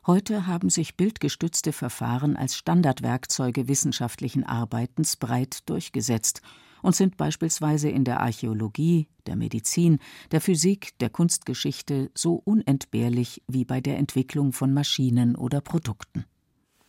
Heute 0.08 0.48
haben 0.48 0.72
sich 0.72 0.98
bildgestützte 0.98 1.72
Verfahren 1.72 2.36
als 2.36 2.56
Standardwerkzeuge 2.56 3.68
wissenschaftlichen 3.68 4.44
Arbeitens 4.44 5.18
breit 5.18 5.70
durchgesetzt 5.70 6.42
und 6.82 6.96
sind 6.96 7.18
beispielsweise 7.18 7.90
in 7.90 8.04
der 8.04 8.20
Archäologie, 8.20 9.08
der 9.28 9.36
Medizin, 9.36 10.00
der 10.32 10.42
Physik, 10.42 10.98
der 11.00 11.10
Kunstgeschichte 11.10 12.12
so 12.14 12.36
unentbehrlich 12.36 13.42
wie 13.48 13.66
bei 13.66 13.82
der 13.82 13.98
Entwicklung 13.98 14.54
von 14.54 14.74
Maschinen 14.74 15.36
oder 15.36 15.62
Produkten. 15.62 16.26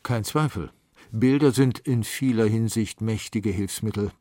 Kein 0.03 0.25
Zweifel. 0.25 0.71
Bilder 1.13 1.53
sind 1.53 1.79
in 1.81 2.05
vieler 2.05 2.47
Hinsicht 2.47 3.01
mächtige 3.01 3.51
Hilfsmittel. 3.51 4.13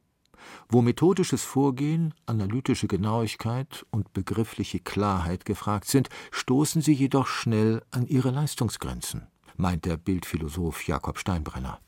Wo 0.70 0.82
methodisches 0.82 1.44
Vorgehen, 1.44 2.14
analytische 2.26 2.88
Genauigkeit 2.88 3.86
und 3.92 4.14
begriffliche 4.14 4.80
Klarheit 4.80 5.46
gefragt 5.46 5.88
sind, 5.88 6.10
stoßen 6.32 6.82
sie 6.82 6.94
jedoch 6.94 7.28
schnell 7.28 7.82
an 7.92 8.08
ihre 8.08 8.32
Leistungsgrenzen, 8.32 9.28
meint 9.58 9.86
der 9.86 9.98
Bildphilosoph 9.98 10.88
Jakob 10.88 11.20
Steinbrenner. 11.20 11.80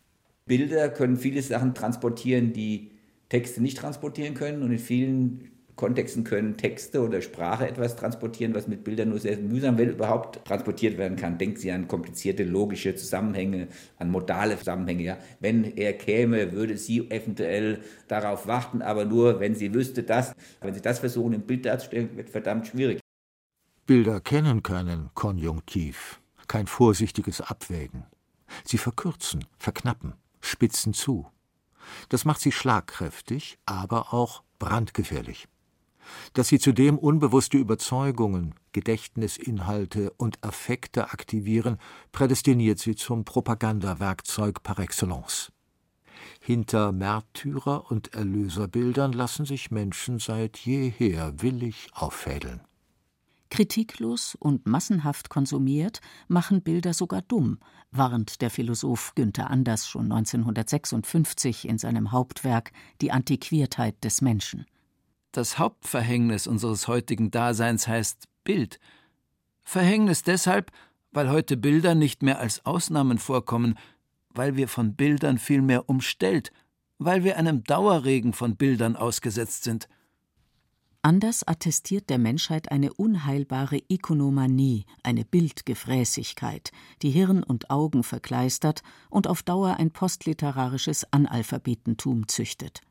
Bilder 0.46 0.90
können 0.90 1.18
viele 1.18 1.42
Sachen 1.42 1.74
transportieren, 1.74 2.54
die 2.54 2.92
Texte 3.32 3.62
nicht 3.62 3.78
transportieren 3.78 4.34
können 4.34 4.62
und 4.62 4.72
in 4.74 4.80
vielen 4.80 5.52
Kontexten 5.78 6.26
können 6.26 6.58
Texte 6.58 7.02
oder 7.02 7.22
Sprache 7.22 7.66
etwas 7.66 7.96
transportieren, 7.96 8.54
was 8.54 8.68
mit 8.68 8.84
Bildern 8.84 9.08
nur 9.08 9.20
sehr 9.20 9.38
mühsam, 9.38 9.78
wenn 9.78 9.90
überhaupt, 9.90 10.44
transportiert 10.46 10.98
werden 10.98 11.16
kann. 11.16 11.38
Denken 11.38 11.56
Sie 11.56 11.72
an 11.72 11.88
komplizierte 11.88 12.44
logische 12.44 12.94
Zusammenhänge, 12.94 13.70
an 13.98 14.12
modale 14.12 14.58
Zusammenhänge. 14.58 15.04
Ja. 15.04 15.18
Wenn 15.40 15.64
er 15.78 15.94
käme, 15.94 16.52
würde 16.52 16.78
sie 16.78 17.10
eventuell 17.10 17.80
darauf 18.10 18.48
warten, 18.48 18.82
aber 18.82 19.06
nur, 19.06 19.40
wenn 19.40 19.56
sie 19.56 19.74
wüsste, 19.74 20.04
dass, 20.04 20.36
wenn 20.60 20.74
Sie 20.74 20.82
das 20.82 21.00
versuchen, 21.00 21.32
im 21.32 21.44
Bild 21.44 21.66
darzustellen, 21.66 22.18
wird 22.18 22.30
verdammt 22.30 22.68
schwierig. 22.68 23.00
Bilder 23.86 24.20
kennen 24.20 24.62
keinen 24.62 25.10
Konjunktiv, 25.14 26.20
kein 26.48 26.68
vorsichtiges 26.68 27.40
Abwägen. 27.40 28.04
Sie 28.66 28.78
verkürzen, 28.78 29.46
verknappen, 29.58 30.16
spitzen 30.42 30.94
zu. 30.94 31.28
Das 32.10 32.26
macht 32.26 32.42
sie 32.42 32.52
schlagkräftig, 32.52 33.58
aber 33.66 34.14
auch 34.14 34.44
brandgefährlich. 34.60 35.48
Dass 36.34 36.48
sie 36.48 36.60
zudem 36.60 36.98
unbewusste 36.98 37.58
Überzeugungen, 37.58 38.56
Gedächtnisinhalte 38.72 40.12
und 40.18 40.44
Affekte 40.44 41.12
aktivieren, 41.12 41.78
prädestiniert 42.12 42.80
sie 42.80 42.96
zum 42.96 43.26
Propagandawerkzeug 43.26 44.64
par 44.64 44.80
excellence. 44.80 45.52
Hinter 46.40 46.92
Märtyrer- 46.92 47.92
und 47.92 48.14
Erlöserbildern 48.14 49.14
lassen 49.14 49.46
sich 49.46 49.72
Menschen 49.72 50.20
seit 50.20 50.58
jeher 50.58 51.42
willig 51.42 51.90
auffädeln. 51.94 52.62
Kritiklos 53.52 54.36
und 54.40 54.66
massenhaft 54.66 55.30
konsumiert 55.30 56.00
machen 56.30 56.64
Bilder 56.64 56.94
sogar 56.94 57.22
dumm, 57.22 57.60
warnt 57.92 58.42
der 58.42 58.50
Philosoph 58.50 59.14
Günther 59.14 59.52
Anders 59.52 59.88
schon 59.88 60.12
1956 60.12 61.68
in 61.68 61.78
seinem 61.78 62.14
Hauptwerk 62.14 62.72
Die 63.02 63.12
Antiquiertheit 63.12 64.02
des 64.04 64.22
Menschen. 64.22 64.66
Das 65.34 65.60
Hauptverhängnis 65.60 66.48
unseres 66.48 66.88
heutigen 66.88 67.30
Daseins 67.30 67.88
heißt 67.88 68.24
Bild. 68.46 68.80
Verhängnis 69.64 70.24
deshalb, 70.24 70.72
weil 71.12 71.30
heute 71.30 71.58
Bilder 71.58 71.94
nicht 71.94 72.24
mehr 72.24 72.40
als 72.40 72.66
Ausnahmen 72.66 73.18
vorkommen, 73.18 73.78
weil 74.30 74.56
wir 74.56 74.70
von 74.70 74.96
Bildern 74.96 75.38
vielmehr 75.38 75.90
umstellt, 75.90 76.54
weil 77.00 77.26
wir 77.26 77.38
einem 77.38 77.66
Dauerregen 77.66 78.32
von 78.32 78.56
Bildern 78.56 78.96
ausgesetzt 78.96 79.66
sind– 79.66 79.90
Anders 81.04 81.42
attestiert 81.48 82.12
der 82.12 82.20
Menschheit 82.20 82.72
eine 82.72 82.94
unheilbare 82.94 83.82
Ikonomanie, 83.88 84.86
eine 85.02 85.26
Bildgefräßigkeit, 85.26 86.72
die 87.02 87.10
Hirn 87.10 87.42
und 87.42 87.72
Augen 87.72 88.04
verkleistert 88.04 88.84
und 89.10 89.26
auf 89.26 89.42
Dauer 89.42 89.78
ein 89.78 89.90
postliterarisches 89.90 91.12
Analphabetentum 91.12 92.28
züchtet. 92.28 92.82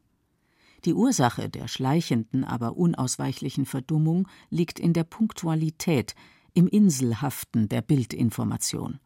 Die 0.85 0.95
Ursache 0.95 1.49
der 1.49 1.69
schleichenden, 1.69 2.43
aber 2.43 2.77
unausweichlichen 2.77 3.65
Verdummung 3.65 4.27
liegt 4.49 4.81
in 4.81 4.93
der 4.93 5.05
Punktualität, 5.05 6.17
im 6.53 6.67
Inselhaften 6.67 7.69
der 7.69 7.83
Bildinformation. 7.83 8.99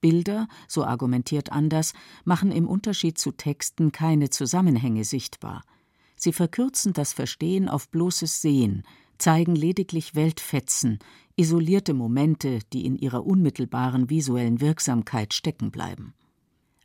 Bilder, 0.00 0.48
so 0.66 0.86
argumentiert 0.86 1.52
Anders, 1.52 1.92
machen 2.24 2.52
im 2.52 2.66
Unterschied 2.66 3.18
zu 3.18 3.32
Texten 3.32 3.92
keine 3.92 4.30
Zusammenhänge 4.30 5.04
sichtbar– 5.04 5.62
Sie 6.22 6.34
verkürzen 6.34 6.92
das 6.92 7.14
Verstehen 7.14 7.66
auf 7.66 7.88
bloßes 7.88 8.42
Sehen, 8.42 8.82
zeigen 9.16 9.56
lediglich 9.56 10.14
Weltfetzen, 10.14 10.98
isolierte 11.34 11.94
Momente, 11.94 12.58
die 12.74 12.84
in 12.84 12.94
ihrer 12.94 13.24
unmittelbaren 13.24 14.10
visuellen 14.10 14.60
Wirksamkeit 14.60 15.32
stecken 15.32 15.70
bleiben. 15.70 16.12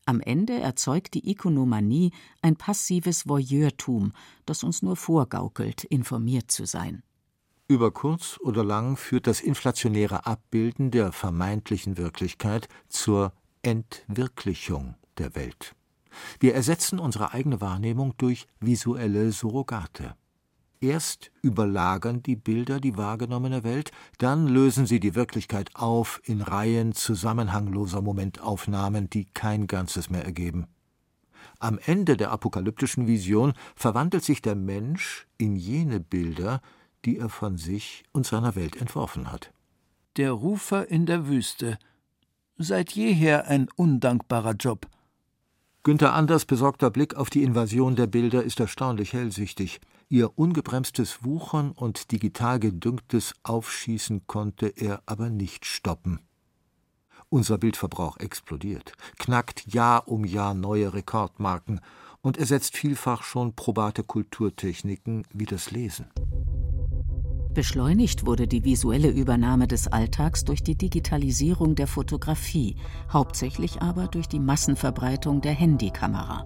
Am 0.06 0.22
Ende 0.22 0.54
erzeugt 0.54 1.16
die 1.16 1.30
Ikonomanie 1.30 2.12
ein 2.42 2.56
passives 2.56 3.28
Voyeurtum, 3.28 4.14
das 4.46 4.64
uns 4.64 4.82
nur 4.82 4.96
vorgaukelt, 4.96 5.84
informiert 5.84 6.50
zu 6.50 6.66
sein. 6.66 7.04
Über 7.68 7.92
kurz 7.92 8.40
oder 8.40 8.64
lang 8.64 8.96
führt 8.96 9.28
das 9.28 9.42
inflationäre 9.42 10.26
Abbilden 10.26 10.92
der 10.92 11.12
vermeintlichen 11.12 11.98
Wirklichkeit 11.98 12.70
zur 12.88 13.34
Entwirklichung 13.64 14.96
der 15.18 15.36
Welt. 15.36 15.76
Wir 16.40 16.56
ersetzen 16.56 17.00
unsere 17.00 17.34
eigene 17.34 17.62
Wahrnehmung 17.62 18.14
durch 18.18 18.48
visuelle 18.60 19.32
Surrogate. 19.32 20.16
Erst 20.82 21.32
überlagern 21.42 22.22
die 22.22 22.36
Bilder 22.36 22.80
die 22.80 22.98
wahrgenommene 22.98 23.64
Welt, 23.64 23.92
dann 24.18 24.48
lösen 24.48 24.86
sie 24.86 25.00
die 25.00 25.16
Wirklichkeit 25.16 25.72
auf 25.74 26.22
in 26.26 26.42
Reihen 26.42 26.94
zusammenhangloser 26.94 28.02
Momentaufnahmen, 28.02 29.10
die 29.10 29.26
kein 29.26 29.68
Ganzes 29.68 30.10
mehr 30.10 30.26
ergeben. 30.26 30.68
Am 31.60 31.80
Ende 31.84 32.18
der 32.18 32.32
apokalyptischen 32.32 33.08
Vision 33.08 33.54
verwandelt 33.76 34.24
sich 34.24 34.42
der 34.42 34.56
Mensch 34.56 35.26
in 35.38 35.56
jene 35.56 36.00
Bilder, 36.00 36.62
die 37.06 37.18
er 37.18 37.30
von 37.30 37.58
sich 37.58 38.04
und 38.12 38.26
seiner 38.26 38.56
Welt 38.56 38.76
entworfen 38.76 39.32
hat. 39.32 39.52
Der 40.18 40.32
Rufer 40.32 40.90
in 40.90 41.06
der 41.06 41.28
Wüste. 41.28 41.78
Seit 42.58 42.92
jeher 42.92 43.48
ein 43.48 43.70
undankbarer 43.76 44.54
Job. 44.54 44.88
Günter 45.86 46.16
Anders 46.16 46.46
besorgter 46.46 46.90
Blick 46.90 47.14
auf 47.14 47.30
die 47.30 47.44
Invasion 47.44 47.96
der 47.96 48.08
Bilder 48.08 48.42
ist 48.42 48.60
erstaunlich 48.60 49.14
hellsichtig. 49.14 49.80
Ihr 50.10 50.36
ungebremstes 50.36 51.24
Wuchern 51.24 51.74
und 51.74 52.12
digital 52.12 52.60
gedüngtes 52.60 53.36
Aufschießen 53.44 54.26
konnte 54.26 54.66
er 54.66 55.04
aber 55.06 55.30
nicht 55.30 55.64
stoppen. 55.64 56.22
Unser 57.30 57.60
Bildverbrauch 57.60 58.18
explodiert, 58.18 58.94
knackt 59.20 59.72
Jahr 59.72 60.08
um 60.08 60.26
Jahr 60.26 60.56
neue 60.56 60.92
Rekordmarken 60.92 61.80
und 62.22 62.40
ersetzt 62.40 62.76
vielfach 62.76 63.22
schon 63.22 63.54
probate 63.54 64.04
Kulturtechniken 64.04 65.28
wie 65.34 65.46
das 65.46 65.70
Lesen. 65.70 66.08
Beschleunigt 67.56 68.26
wurde 68.26 68.48
die 68.48 68.66
visuelle 68.66 69.10
Übernahme 69.10 69.66
des 69.66 69.88
Alltags 69.88 70.44
durch 70.44 70.62
die 70.62 70.76
Digitalisierung 70.76 71.76
der 71.76 71.88
Fotografie, 71.88 72.76
hauptsächlich 73.12 73.82
aber 73.82 74.08
durch 74.08 74.28
die 74.28 74.42
Massenverbreitung 74.42 75.40
der 75.40 75.54
Handykamera. 75.54 76.44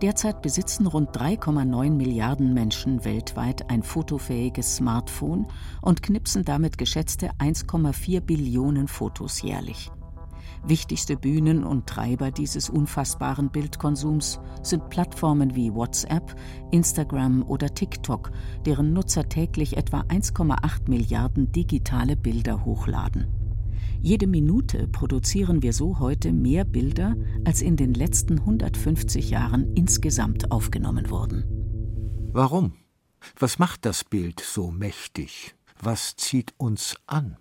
Derzeit 0.00 0.40
besitzen 0.40 0.86
rund 0.86 1.10
3,9 1.10 1.90
Milliarden 1.90 2.54
Menschen 2.54 3.04
weltweit 3.04 3.68
ein 3.70 3.82
fotofähiges 3.82 4.76
Smartphone 4.76 5.48
und 5.82 6.00
knipsen 6.00 6.44
damit 6.44 6.78
geschätzte 6.78 7.32
1,4 7.40 8.20
Billionen 8.20 8.86
Fotos 8.86 9.42
jährlich. 9.42 9.90
Wichtigste 10.64 11.16
Bühnen 11.16 11.64
und 11.64 11.86
Treiber 11.86 12.30
dieses 12.30 12.68
unfassbaren 12.68 13.50
Bildkonsums 13.50 14.40
sind 14.62 14.90
Plattformen 14.90 15.54
wie 15.54 15.72
WhatsApp, 15.72 16.34
Instagram 16.70 17.42
oder 17.42 17.74
TikTok, 17.74 18.30
deren 18.66 18.92
Nutzer 18.92 19.28
täglich 19.28 19.76
etwa 19.76 20.00
1,8 20.02 20.88
Milliarden 20.88 21.52
digitale 21.52 22.16
Bilder 22.16 22.64
hochladen. 22.64 23.26
Jede 24.00 24.26
Minute 24.26 24.86
produzieren 24.88 25.62
wir 25.62 25.72
so 25.72 25.98
heute 25.98 26.32
mehr 26.32 26.64
Bilder, 26.64 27.16
als 27.44 27.62
in 27.62 27.76
den 27.76 27.94
letzten 27.94 28.38
150 28.38 29.30
Jahren 29.30 29.74
insgesamt 29.74 30.52
aufgenommen 30.52 31.10
wurden. 31.10 31.44
Warum? 32.32 32.74
Was 33.38 33.58
macht 33.58 33.84
das 33.84 34.04
Bild 34.04 34.40
so 34.40 34.70
mächtig? 34.70 35.56
Was 35.80 36.14
zieht 36.16 36.54
uns 36.58 36.96
an? 37.06 37.36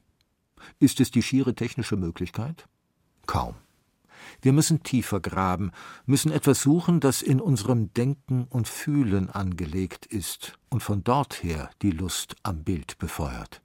Ist 0.79 0.99
es 0.99 1.11
die 1.11 1.21
schiere 1.21 1.53
technische 1.53 1.95
Möglichkeit? 1.95 2.67
Kaum. 3.27 3.55
Wir 4.41 4.53
müssen 4.53 4.83
tiefer 4.83 5.19
graben, 5.19 5.71
müssen 6.05 6.31
etwas 6.31 6.61
suchen, 6.61 6.99
das 6.99 7.21
in 7.21 7.41
unserem 7.41 7.93
Denken 7.93 8.45
und 8.49 8.67
Fühlen 8.67 9.29
angelegt 9.29 10.05
ist 10.05 10.57
und 10.69 10.83
von 10.83 11.03
dort 11.03 11.43
her 11.43 11.69
die 11.81 11.91
Lust 11.91 12.35
am 12.43 12.63
Bild 12.63 12.97
befeuert. 12.97 13.61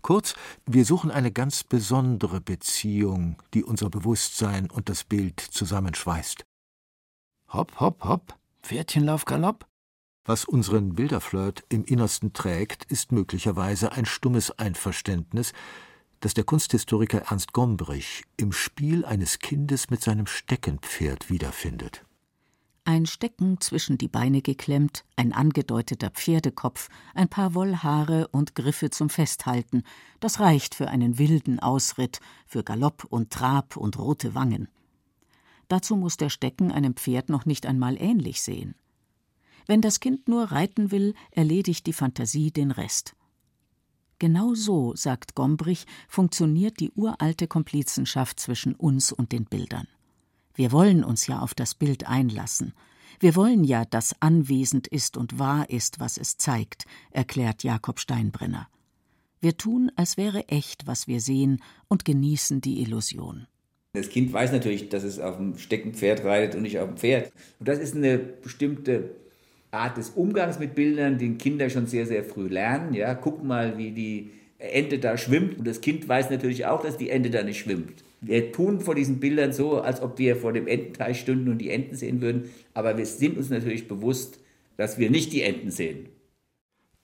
Kurz, 0.00 0.34
wir 0.66 0.84
suchen 0.84 1.10
eine 1.10 1.32
ganz 1.32 1.64
besondere 1.64 2.40
Beziehung, 2.40 3.42
die 3.54 3.64
unser 3.64 3.90
Bewusstsein 3.90 4.70
und 4.70 4.88
das 4.88 5.04
Bild 5.04 5.40
zusammenschweißt. 5.40 6.44
Hopp, 7.52 7.80
hopp, 7.80 8.04
hopp, 8.04 8.38
Pferdchenlauf 8.62 9.24
Galopp. 9.24 9.66
Was 10.24 10.44
unseren 10.44 10.94
Bilderflirt 10.94 11.64
im 11.68 11.84
Innersten 11.84 12.32
trägt, 12.32 12.84
ist 12.84 13.10
möglicherweise 13.10 13.92
ein 13.92 14.06
stummes 14.06 14.56
Einverständnis, 14.56 15.52
das 16.22 16.34
der 16.34 16.44
Kunsthistoriker 16.44 17.18
Ernst 17.30 17.52
Gombrich 17.52 18.22
im 18.36 18.52
Spiel 18.52 19.04
eines 19.04 19.40
Kindes 19.40 19.90
mit 19.90 20.02
seinem 20.02 20.26
Steckenpferd 20.26 21.28
wiederfindet. 21.28 22.04
Ein 22.84 23.06
Stecken 23.06 23.60
zwischen 23.60 23.98
die 23.98 24.08
Beine 24.08 24.40
geklemmt, 24.40 25.04
ein 25.16 25.32
angedeuteter 25.32 26.10
Pferdekopf, 26.10 26.88
ein 27.14 27.28
paar 27.28 27.54
Wollhaare 27.54 28.28
und 28.28 28.54
Griffe 28.54 28.90
zum 28.90 29.08
Festhalten, 29.08 29.82
das 30.20 30.38
reicht 30.38 30.76
für 30.76 30.88
einen 30.88 31.18
wilden 31.18 31.58
Ausritt, 31.58 32.20
für 32.46 32.62
Galopp 32.62 33.04
und 33.04 33.30
Trab 33.30 33.76
und 33.76 33.98
rote 33.98 34.34
Wangen. 34.34 34.68
Dazu 35.66 35.96
muss 35.96 36.16
der 36.16 36.30
Stecken 36.30 36.70
einem 36.70 36.94
Pferd 36.94 37.30
noch 37.30 37.46
nicht 37.46 37.66
einmal 37.66 38.00
ähnlich 38.00 38.42
sehen. 38.42 38.76
Wenn 39.66 39.80
das 39.80 39.98
Kind 39.98 40.28
nur 40.28 40.52
reiten 40.52 40.92
will, 40.92 41.14
erledigt 41.32 41.86
die 41.86 41.92
Fantasie 41.92 42.52
den 42.52 42.70
Rest. 42.70 43.14
Genau 44.22 44.54
so, 44.54 44.94
sagt 44.94 45.34
Gombrich, 45.34 45.84
funktioniert 46.06 46.78
die 46.78 46.92
uralte 46.92 47.48
Komplizenschaft 47.48 48.38
zwischen 48.38 48.76
uns 48.76 49.10
und 49.10 49.32
den 49.32 49.46
Bildern. 49.46 49.88
Wir 50.54 50.70
wollen 50.70 51.02
uns 51.02 51.26
ja 51.26 51.40
auf 51.40 51.54
das 51.54 51.74
Bild 51.74 52.06
einlassen. 52.06 52.72
Wir 53.18 53.34
wollen 53.34 53.64
ja, 53.64 53.84
dass 53.84 54.14
anwesend 54.20 54.86
ist 54.86 55.16
und 55.16 55.40
wahr 55.40 55.68
ist, 55.70 55.98
was 55.98 56.18
es 56.18 56.36
zeigt, 56.36 56.84
erklärt 57.10 57.64
Jakob 57.64 57.98
Steinbrenner. 57.98 58.68
Wir 59.40 59.56
tun, 59.56 59.90
als 59.96 60.16
wäre 60.16 60.46
echt, 60.46 60.86
was 60.86 61.08
wir 61.08 61.20
sehen, 61.20 61.60
und 61.88 62.04
genießen 62.04 62.60
die 62.60 62.80
Illusion. 62.80 63.48
Das 63.94 64.08
Kind 64.08 64.32
weiß 64.32 64.52
natürlich, 64.52 64.88
dass 64.88 65.02
es 65.02 65.18
auf 65.18 65.36
dem 65.36 65.58
Steckenpferd 65.58 66.22
reitet 66.22 66.54
und 66.54 66.62
nicht 66.62 66.78
auf 66.78 66.90
dem 66.90 66.96
Pferd. 66.96 67.32
Und 67.58 67.66
das 67.66 67.80
ist 67.80 67.96
eine 67.96 68.18
bestimmte 68.18 69.16
Art 69.72 69.96
des 69.96 70.10
Umgangs 70.10 70.58
mit 70.58 70.74
Bildern, 70.74 71.18
den 71.18 71.38
Kinder 71.38 71.70
schon 71.70 71.86
sehr, 71.86 72.06
sehr 72.06 72.22
früh 72.22 72.46
lernen. 72.46 72.92
Ja, 72.92 73.14
guck 73.14 73.42
mal, 73.42 73.78
wie 73.78 73.90
die 73.90 74.30
Ente 74.58 74.98
da 74.98 75.16
schwimmt. 75.16 75.58
Und 75.58 75.66
das 75.66 75.80
Kind 75.80 76.06
weiß 76.08 76.30
natürlich 76.30 76.66
auch, 76.66 76.82
dass 76.82 76.98
die 76.98 77.08
Ente 77.08 77.30
da 77.30 77.42
nicht 77.42 77.60
schwimmt. 77.60 78.04
Wir 78.20 78.52
tun 78.52 78.80
vor 78.80 78.94
diesen 78.94 79.18
Bildern 79.18 79.52
so, 79.52 79.80
als 79.80 80.00
ob 80.00 80.18
wir 80.18 80.36
vor 80.36 80.52
dem 80.52 80.68
Ententeich 80.68 81.18
stünden 81.18 81.48
und 81.48 81.58
die 81.58 81.70
Enten 81.70 81.96
sehen 81.96 82.20
würden, 82.20 82.50
aber 82.72 82.96
wir 82.96 83.06
sind 83.06 83.36
uns 83.36 83.50
natürlich 83.50 83.88
bewusst, 83.88 84.38
dass 84.76 84.96
wir 84.96 85.10
nicht 85.10 85.32
die 85.32 85.42
Enten 85.42 85.72
sehen. 85.72 86.08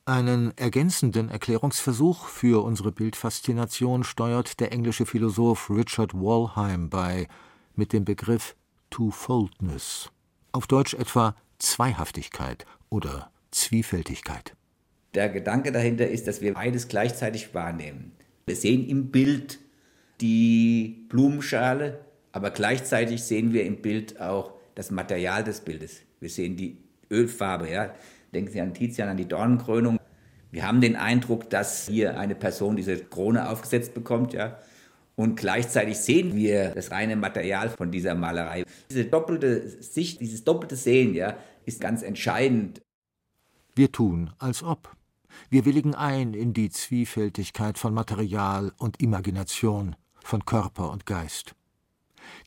Einen 0.05 0.57
ergänzenden 0.57 1.29
Erklärungsversuch 1.29 2.27
für 2.27 2.65
unsere 2.65 2.93
Bildfaszination 2.93 4.05
steuert 4.05 4.61
der 4.61 4.73
englische 4.73 5.07
Philosoph 5.07 5.69
Richard 5.71 6.15
Walheim 6.15 6.89
bei 6.89 7.27
mit 7.75 7.93
dem 7.93 8.05
Begriff 8.05 8.55
Twofoldness, 8.91 10.11
auf 10.53 10.67
Deutsch 10.67 10.95
etwa 10.95 11.35
Zweihaftigkeit 11.59 12.67
oder 12.91 13.31
Zwiefältigkeit. 13.51 14.55
Der 15.15 15.29
Gedanke 15.29 15.73
dahinter 15.73 16.09
ist, 16.09 16.29
dass 16.29 16.41
wir 16.41 16.55
beides 16.55 16.89
gleichzeitig 16.89 17.55
wahrnehmen. 17.55 18.13
Wir 18.47 18.57
sehen 18.57 18.87
im 18.89 19.11
Bild 19.11 19.59
die 20.21 21.07
Blumenschale, 21.09 22.05
aber 22.33 22.51
gleichzeitig 22.51 23.23
sehen 23.23 23.53
wir 23.53 23.65
im 23.65 23.83
Bild 23.83 24.21
auch 24.21 24.53
das 24.75 24.91
Material 24.91 25.45
des 25.45 25.61
Bildes. 25.61 26.03
Wir 26.21 26.31
sehen 26.31 26.57
die 26.57 26.79
Ölfarbe, 27.11 27.71
ja. 27.71 27.95
Denken 28.33 28.53
Sie 28.53 28.61
an 28.61 28.75
Tizian, 28.75 29.09
an 29.09 29.17
die 29.17 29.27
Dornenkrönung. 29.27 29.99
Wir 30.51 30.67
haben 30.67 30.81
den 30.81 30.97
Eindruck, 30.97 31.51
dass 31.51 31.89
hier 31.89 32.19
eine 32.19 32.35
Person 32.35 32.77
diese 32.77 32.97
Krone 32.99 33.49
aufgesetzt 33.49 33.95
bekommt, 33.95 34.33
ja. 34.33 34.59
Und 35.19 35.35
gleichzeitig 35.35 35.99
sehen 35.99 36.37
wir 36.37 36.71
das 36.77 36.93
reine 36.93 37.17
Material 37.17 37.71
von 37.71 37.91
dieser 37.91 38.15
Malerei. 38.15 38.63
Diese 38.89 39.05
doppelte 39.05 39.69
Sicht, 39.83 40.21
dieses 40.21 40.45
doppelte 40.45 40.77
Sehen, 40.77 41.13
ja, 41.13 41.37
ist 41.67 41.81
ganz 41.81 42.03
entscheidend. 42.03 42.81
Wir 43.75 43.91
tun, 43.91 44.31
als 44.39 44.63
ob. 44.63 44.97
Wir 45.51 45.65
willigen 45.65 45.97
ein 45.97 46.35
in 46.35 46.53
die 46.53 46.71
Zwiefältigkeit 46.71 47.79
von 47.79 47.93
Material 47.95 48.73
und 48.79 49.03
Imagination 49.03 49.97
von 50.23 50.45
Körper 50.45 50.89
und 50.93 51.05
Geist. 51.05 51.57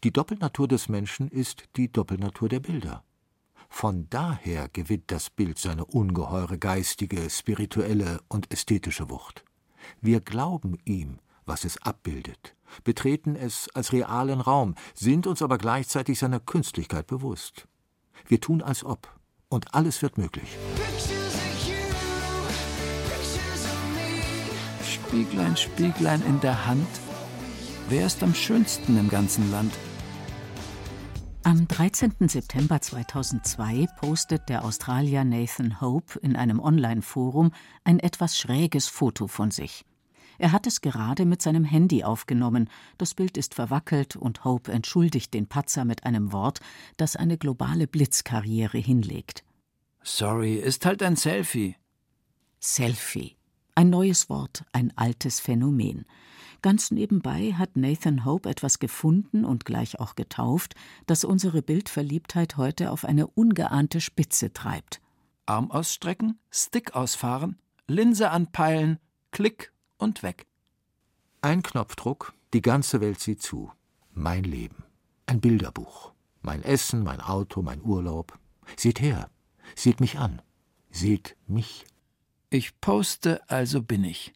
Die 0.06 0.14
Doppelnatur 0.14 0.70
des 0.70 0.88
Menschen 0.88 1.28
ist 1.28 1.66
die 1.76 1.92
Doppelnatur 1.92 2.48
der 2.48 2.62
Bilder. 2.62 3.04
Von 3.68 4.08
daher 4.10 4.70
gewinnt 4.70 5.12
das 5.12 5.30
Bild 5.30 5.58
seine 5.58 5.84
ungeheure 5.84 6.58
geistige, 6.58 7.30
spirituelle 7.30 8.22
und 8.30 8.50
ästhetische 8.54 9.10
Wucht. 9.10 9.44
Wir 10.00 10.22
glauben 10.22 10.78
ihm, 10.86 11.20
was 11.46 11.66
es 11.66 11.82
abbildet, 11.82 12.56
betreten 12.84 13.36
es 13.36 13.70
als 13.74 13.94
realen 13.94 14.42
Raum, 14.42 14.76
sind 14.94 15.28
uns 15.28 15.42
aber 15.42 15.58
gleichzeitig 15.58 16.20
seiner 16.20 16.40
Künstlichkeit 16.40 17.08
bewusst. 17.08 17.68
Wir 18.28 18.40
tun 18.40 18.62
als 18.62 18.84
ob, 18.84 19.08
und 19.50 19.74
alles 19.74 20.02
wird 20.02 20.18
möglich. 20.18 20.58
Spieglein, 24.84 25.58
Spieglein 25.58 26.22
in 26.26 26.40
der 26.40 26.66
Hand, 26.66 26.88
Wer 27.92 28.06
ist 28.06 28.24
am 28.24 28.34
schönsten 28.34 28.98
im 28.98 29.10
ganzen 29.10 29.52
Land? 29.52 29.74
Am 31.44 31.68
13. 31.68 32.30
September 32.30 32.80
2002 32.80 33.86
postet 34.00 34.48
der 34.48 34.64
Australier 34.64 35.26
Nathan 35.26 35.82
Hope 35.82 36.18
in 36.20 36.38
einem 36.38 36.62
Online-Forum 36.62 37.52
ein 37.84 38.00
etwas 38.00 38.38
schräges 38.38 38.88
Foto 38.88 39.28
von 39.28 39.52
sich. 39.52 39.84
Er 40.42 40.54
hat 40.54 40.66
es 40.66 40.82
gerade 40.82 41.26
mit 41.26 41.40
seinem 41.40 41.64
Handy 41.64 42.04
aufgenommen. 42.04 42.68
Das 42.98 43.14
Bild 43.14 43.38
ist 43.38 43.54
verwackelt 43.54 44.16
und 44.16 44.44
Hope 44.44 44.72
entschuldigt 44.72 45.36
den 45.36 45.46
Patzer 45.46 45.86
mit 45.86 46.04
einem 46.04 46.32
Wort, 46.34 46.62
das 46.98 47.16
eine 47.16 47.38
globale 47.38 47.86
Blitzkarriere 47.86 48.80
hinlegt. 48.80 49.44
Sorry, 50.02 50.56
ist 50.56 50.84
halt 50.88 51.04
ein 51.04 51.16
Selfie. 51.16 51.76
Selfie. 52.60 53.36
Ein 53.76 53.92
neues 53.92 54.32
Wort, 54.32 54.66
ein 54.74 54.92
altes 54.98 55.40
Phänomen. 55.40 56.06
Ganz 56.64 56.90
nebenbei 56.90 57.54
hat 57.54 57.78
Nathan 57.78 58.26
Hope 58.26 58.50
etwas 58.50 58.80
gefunden 58.80 59.46
und 59.46 59.64
gleich 59.64 60.00
auch 60.00 60.16
getauft, 60.16 60.74
das 61.06 61.24
unsere 61.24 61.62
Bildverliebtheit 61.62 62.58
heute 62.58 62.90
auf 62.90 63.06
eine 63.06 63.28
ungeahnte 63.28 64.02
Spitze 64.02 64.52
treibt. 64.52 65.02
Arm 65.46 65.70
ausstrecken, 65.70 66.40
Stick 66.50 66.96
ausfahren, 66.96 67.60
Linse 67.86 68.32
anpeilen, 68.32 68.98
Klick 69.30 69.72
und 70.02 70.24
weg. 70.24 70.46
Ein 71.42 71.64
Knopfdruck, 71.64 72.34
die 72.54 72.62
ganze 72.62 73.02
Welt 73.02 73.20
sieht 73.20 73.42
zu. 73.42 73.72
Mein 74.14 74.44
Leben. 74.44 74.84
Ein 75.26 75.40
Bilderbuch. 75.40 76.12
Mein 76.42 76.64
Essen, 76.64 77.04
mein 77.04 77.22
Auto, 77.22 77.62
mein 77.62 77.82
Urlaub. 77.82 78.38
Seht 78.76 79.00
her. 79.00 79.30
Seht 79.76 80.00
mich 80.00 80.18
an. 80.18 80.42
Seht 80.90 81.38
mich. 81.48 81.86
Ich 82.50 82.80
poste, 82.82 83.48
also 83.50 83.82
bin 83.82 84.04
ich 84.04 84.34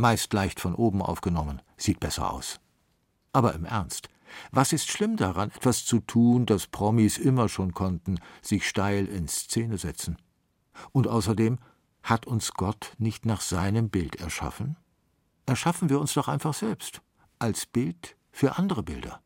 meist 0.00 0.32
leicht 0.32 0.58
von 0.58 0.74
oben 0.74 1.02
aufgenommen, 1.02 1.62
sieht 1.76 2.00
besser 2.00 2.32
aus. 2.32 2.58
Aber 3.32 3.54
im 3.54 3.64
Ernst, 3.64 4.08
was 4.50 4.72
ist 4.72 4.90
schlimm 4.90 5.16
daran, 5.16 5.50
etwas 5.50 5.84
zu 5.84 6.00
tun, 6.00 6.46
das 6.46 6.66
Promis 6.66 7.18
immer 7.18 7.48
schon 7.48 7.74
konnten, 7.74 8.18
sich 8.42 8.66
steil 8.66 9.06
in 9.06 9.28
Szene 9.28 9.78
setzen? 9.78 10.16
Und 10.92 11.06
außerdem, 11.06 11.58
hat 12.02 12.26
uns 12.26 12.54
Gott 12.54 12.94
nicht 12.98 13.26
nach 13.26 13.42
seinem 13.42 13.90
Bild 13.90 14.16
erschaffen? 14.16 14.76
Erschaffen 15.50 15.90
wir 15.90 15.98
uns 15.98 16.14
doch 16.14 16.28
einfach 16.28 16.54
selbst, 16.54 17.02
als 17.40 17.66
Bild 17.66 18.16
für 18.30 18.56
andere 18.56 18.84
Bilder. 18.84 19.20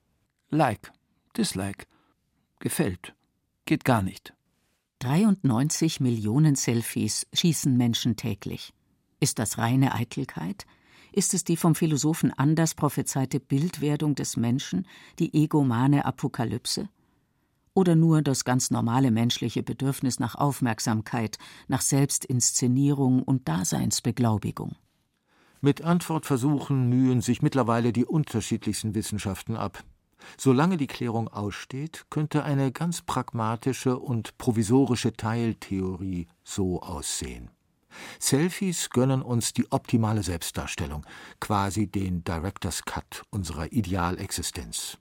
Like, 0.48 0.90
Dislike, 1.37 1.84
gefällt, 2.60 3.14
geht 3.66 3.84
gar 3.84 4.00
nicht. 4.00 4.32
93 5.00 6.00
Millionen 6.00 6.54
Selfies 6.54 7.26
schießen 7.34 7.76
Menschen 7.76 8.16
täglich. 8.16 8.72
Ist 9.20 9.38
das 9.38 9.58
reine 9.58 9.94
Eitelkeit? 9.94 10.64
Ist 11.12 11.34
es 11.34 11.44
die 11.44 11.58
vom 11.58 11.74
Philosophen 11.74 12.32
Anders 12.32 12.74
prophezeite 12.74 13.38
Bildwerdung 13.38 14.14
des 14.14 14.38
Menschen, 14.38 14.87
die 15.18 15.34
egomane 15.34 16.06
Apokalypse? 16.06 16.88
Oder 17.74 17.96
nur 17.96 18.22
das 18.22 18.46
ganz 18.46 18.70
normale 18.70 19.10
menschliche 19.10 19.62
Bedürfnis 19.62 20.18
nach 20.20 20.37
Aufmerksamkeit, 20.37 21.37
nach 21.68 21.82
Selbstinszenierung 21.82 23.22
und 23.22 23.46
Daseinsbeglaubigung? 23.46 24.74
Mit 25.64 25.81
Antwortversuchen 25.81 26.90
mühen 26.90 27.22
sich 27.22 27.40
mittlerweile 27.40 27.94
die 27.94 28.05
unterschiedlichsten 28.05 28.94
Wissenschaften 28.94 29.57
ab. 29.57 29.83
Solange 30.37 30.77
die 30.77 30.87
Klärung 30.87 31.29
aussteht, 31.29 32.05
könnte 32.11 32.44
eine 32.44 32.70
ganz 32.70 33.00
pragmatische 33.00 33.98
und 33.98 34.37
provisorische 34.37 35.14
Teiltheorie 35.14 36.27
so 36.42 36.83
aussehen. 36.83 37.50
Selfies 38.18 38.90
gönnen 38.90 39.22
uns 39.22 39.55
die 39.55 39.72
optimale 39.72 40.22
Selbstdarstellung, 40.22 41.07
quasi 41.40 41.87
den 41.87 42.24
Director's 42.24 42.85
Cut 42.85 43.22
unserer 43.31 43.72
Idealexistenz. 43.72 44.98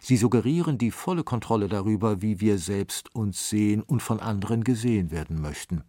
Sie 0.00 0.16
suggerieren 0.16 0.78
die 0.78 0.90
volle 0.90 1.22
Kontrolle 1.22 1.68
darüber, 1.68 2.20
wie 2.20 2.40
wir 2.40 2.58
selbst 2.58 3.14
uns 3.14 3.48
sehen 3.48 3.84
und 3.84 4.02
von 4.02 4.18
anderen 4.18 4.64
gesehen 4.64 5.12
werden 5.12 5.40
möchten. 5.40 5.84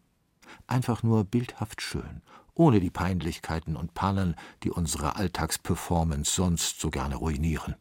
Einfach 0.68 1.02
nur 1.02 1.24
bildhaft 1.24 1.82
schön, 1.82 2.22
ohne 2.56 2.80
die 2.80 2.90
Peinlichkeiten 2.90 3.76
und 3.76 3.94
Pannen, 3.94 4.36
die 4.64 4.72
unsere 4.72 5.16
Alltagsperformance 5.16 6.36
sonst 6.36 6.80
so 6.80 6.90
gerne 6.90 7.16
ruinieren. 7.16 7.76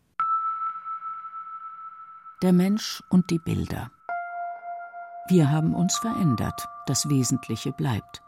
Der 2.42 2.52
Mensch 2.52 3.02
und 3.08 3.30
die 3.30 3.38
Bilder. 3.38 3.90
Wir 5.28 5.50
haben 5.50 5.74
uns 5.74 5.96
verändert, 5.96 6.66
das 6.86 7.08
Wesentliche 7.08 7.72
bleibt. 7.72 8.22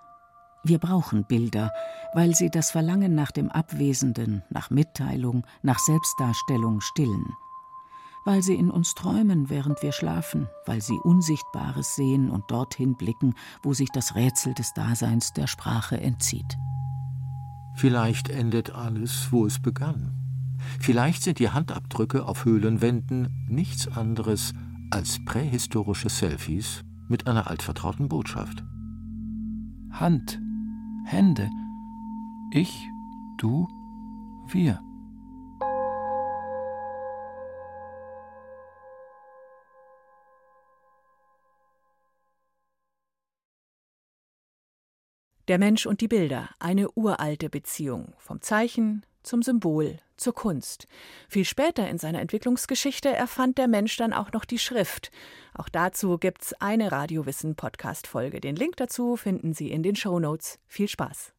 Wir 0.62 0.78
brauchen 0.78 1.24
Bilder, 1.24 1.72
weil 2.14 2.34
sie 2.34 2.48
das 2.48 2.70
Verlangen 2.70 3.14
nach 3.14 3.32
dem 3.32 3.50
Abwesenden, 3.50 4.42
nach 4.48 4.70
Mitteilung, 4.70 5.44
nach 5.62 5.78
Selbstdarstellung 5.78 6.80
stillen. 6.80 7.34
Weil 8.24 8.42
sie 8.42 8.54
in 8.54 8.70
uns 8.70 8.94
träumen, 8.94 9.50
während 9.50 9.82
wir 9.82 9.92
schlafen, 9.92 10.48
weil 10.66 10.80
sie 10.80 10.98
Unsichtbares 11.02 11.94
sehen 11.94 12.30
und 12.30 12.50
dorthin 12.50 12.96
blicken, 12.96 13.34
wo 13.62 13.74
sich 13.74 13.90
das 13.90 14.14
Rätsel 14.14 14.54
des 14.54 14.72
Daseins 14.72 15.32
der 15.32 15.46
Sprache 15.46 16.00
entzieht. 16.00 16.56
Vielleicht 17.76 18.30
endet 18.30 18.70
alles, 18.70 19.28
wo 19.30 19.44
es 19.46 19.60
begann. 19.60 20.12
Vielleicht 20.80 21.22
sind 21.22 21.38
die 21.38 21.50
Handabdrücke 21.50 22.26
auf 22.26 22.44
Höhlenwänden 22.44 23.46
nichts 23.48 23.88
anderes 23.88 24.54
als 24.90 25.22
prähistorische 25.24 26.08
Selfies 26.08 26.84
mit 27.08 27.26
einer 27.26 27.48
altvertrauten 27.48 28.08
Botschaft. 28.08 28.64
Hand 29.90 30.40
Hände. 31.04 31.50
Ich, 32.50 32.88
du, 33.36 33.68
wir. 34.48 34.80
Der 45.46 45.58
Mensch 45.58 45.84
und 45.84 46.00
die 46.00 46.08
Bilder, 46.08 46.48
eine 46.58 46.90
uralte 46.92 47.50
Beziehung, 47.50 48.14
vom 48.18 48.40
Zeichen 48.40 49.04
zum 49.22 49.42
Symbol 49.42 49.98
zur 50.16 50.34
Kunst. 50.34 50.88
Viel 51.28 51.44
später 51.44 51.86
in 51.88 51.98
seiner 51.98 52.20
Entwicklungsgeschichte 52.20 53.10
erfand 53.10 53.58
der 53.58 53.68
Mensch 53.68 53.94
dann 53.98 54.14
auch 54.14 54.32
noch 54.32 54.46
die 54.46 54.58
Schrift. 54.58 55.10
Auch 55.52 55.68
dazu 55.68 56.16
gibt's 56.16 56.54
eine 56.60 56.92
Radiowissen 56.92 57.56
Podcast 57.56 58.06
Folge. 58.06 58.40
Den 58.40 58.56
Link 58.56 58.78
dazu 58.78 59.16
finden 59.16 59.52
Sie 59.52 59.70
in 59.70 59.82
den 59.82 59.96
Show 59.96 60.18
Notes. 60.18 60.58
Viel 60.66 60.88
Spaß. 60.88 61.34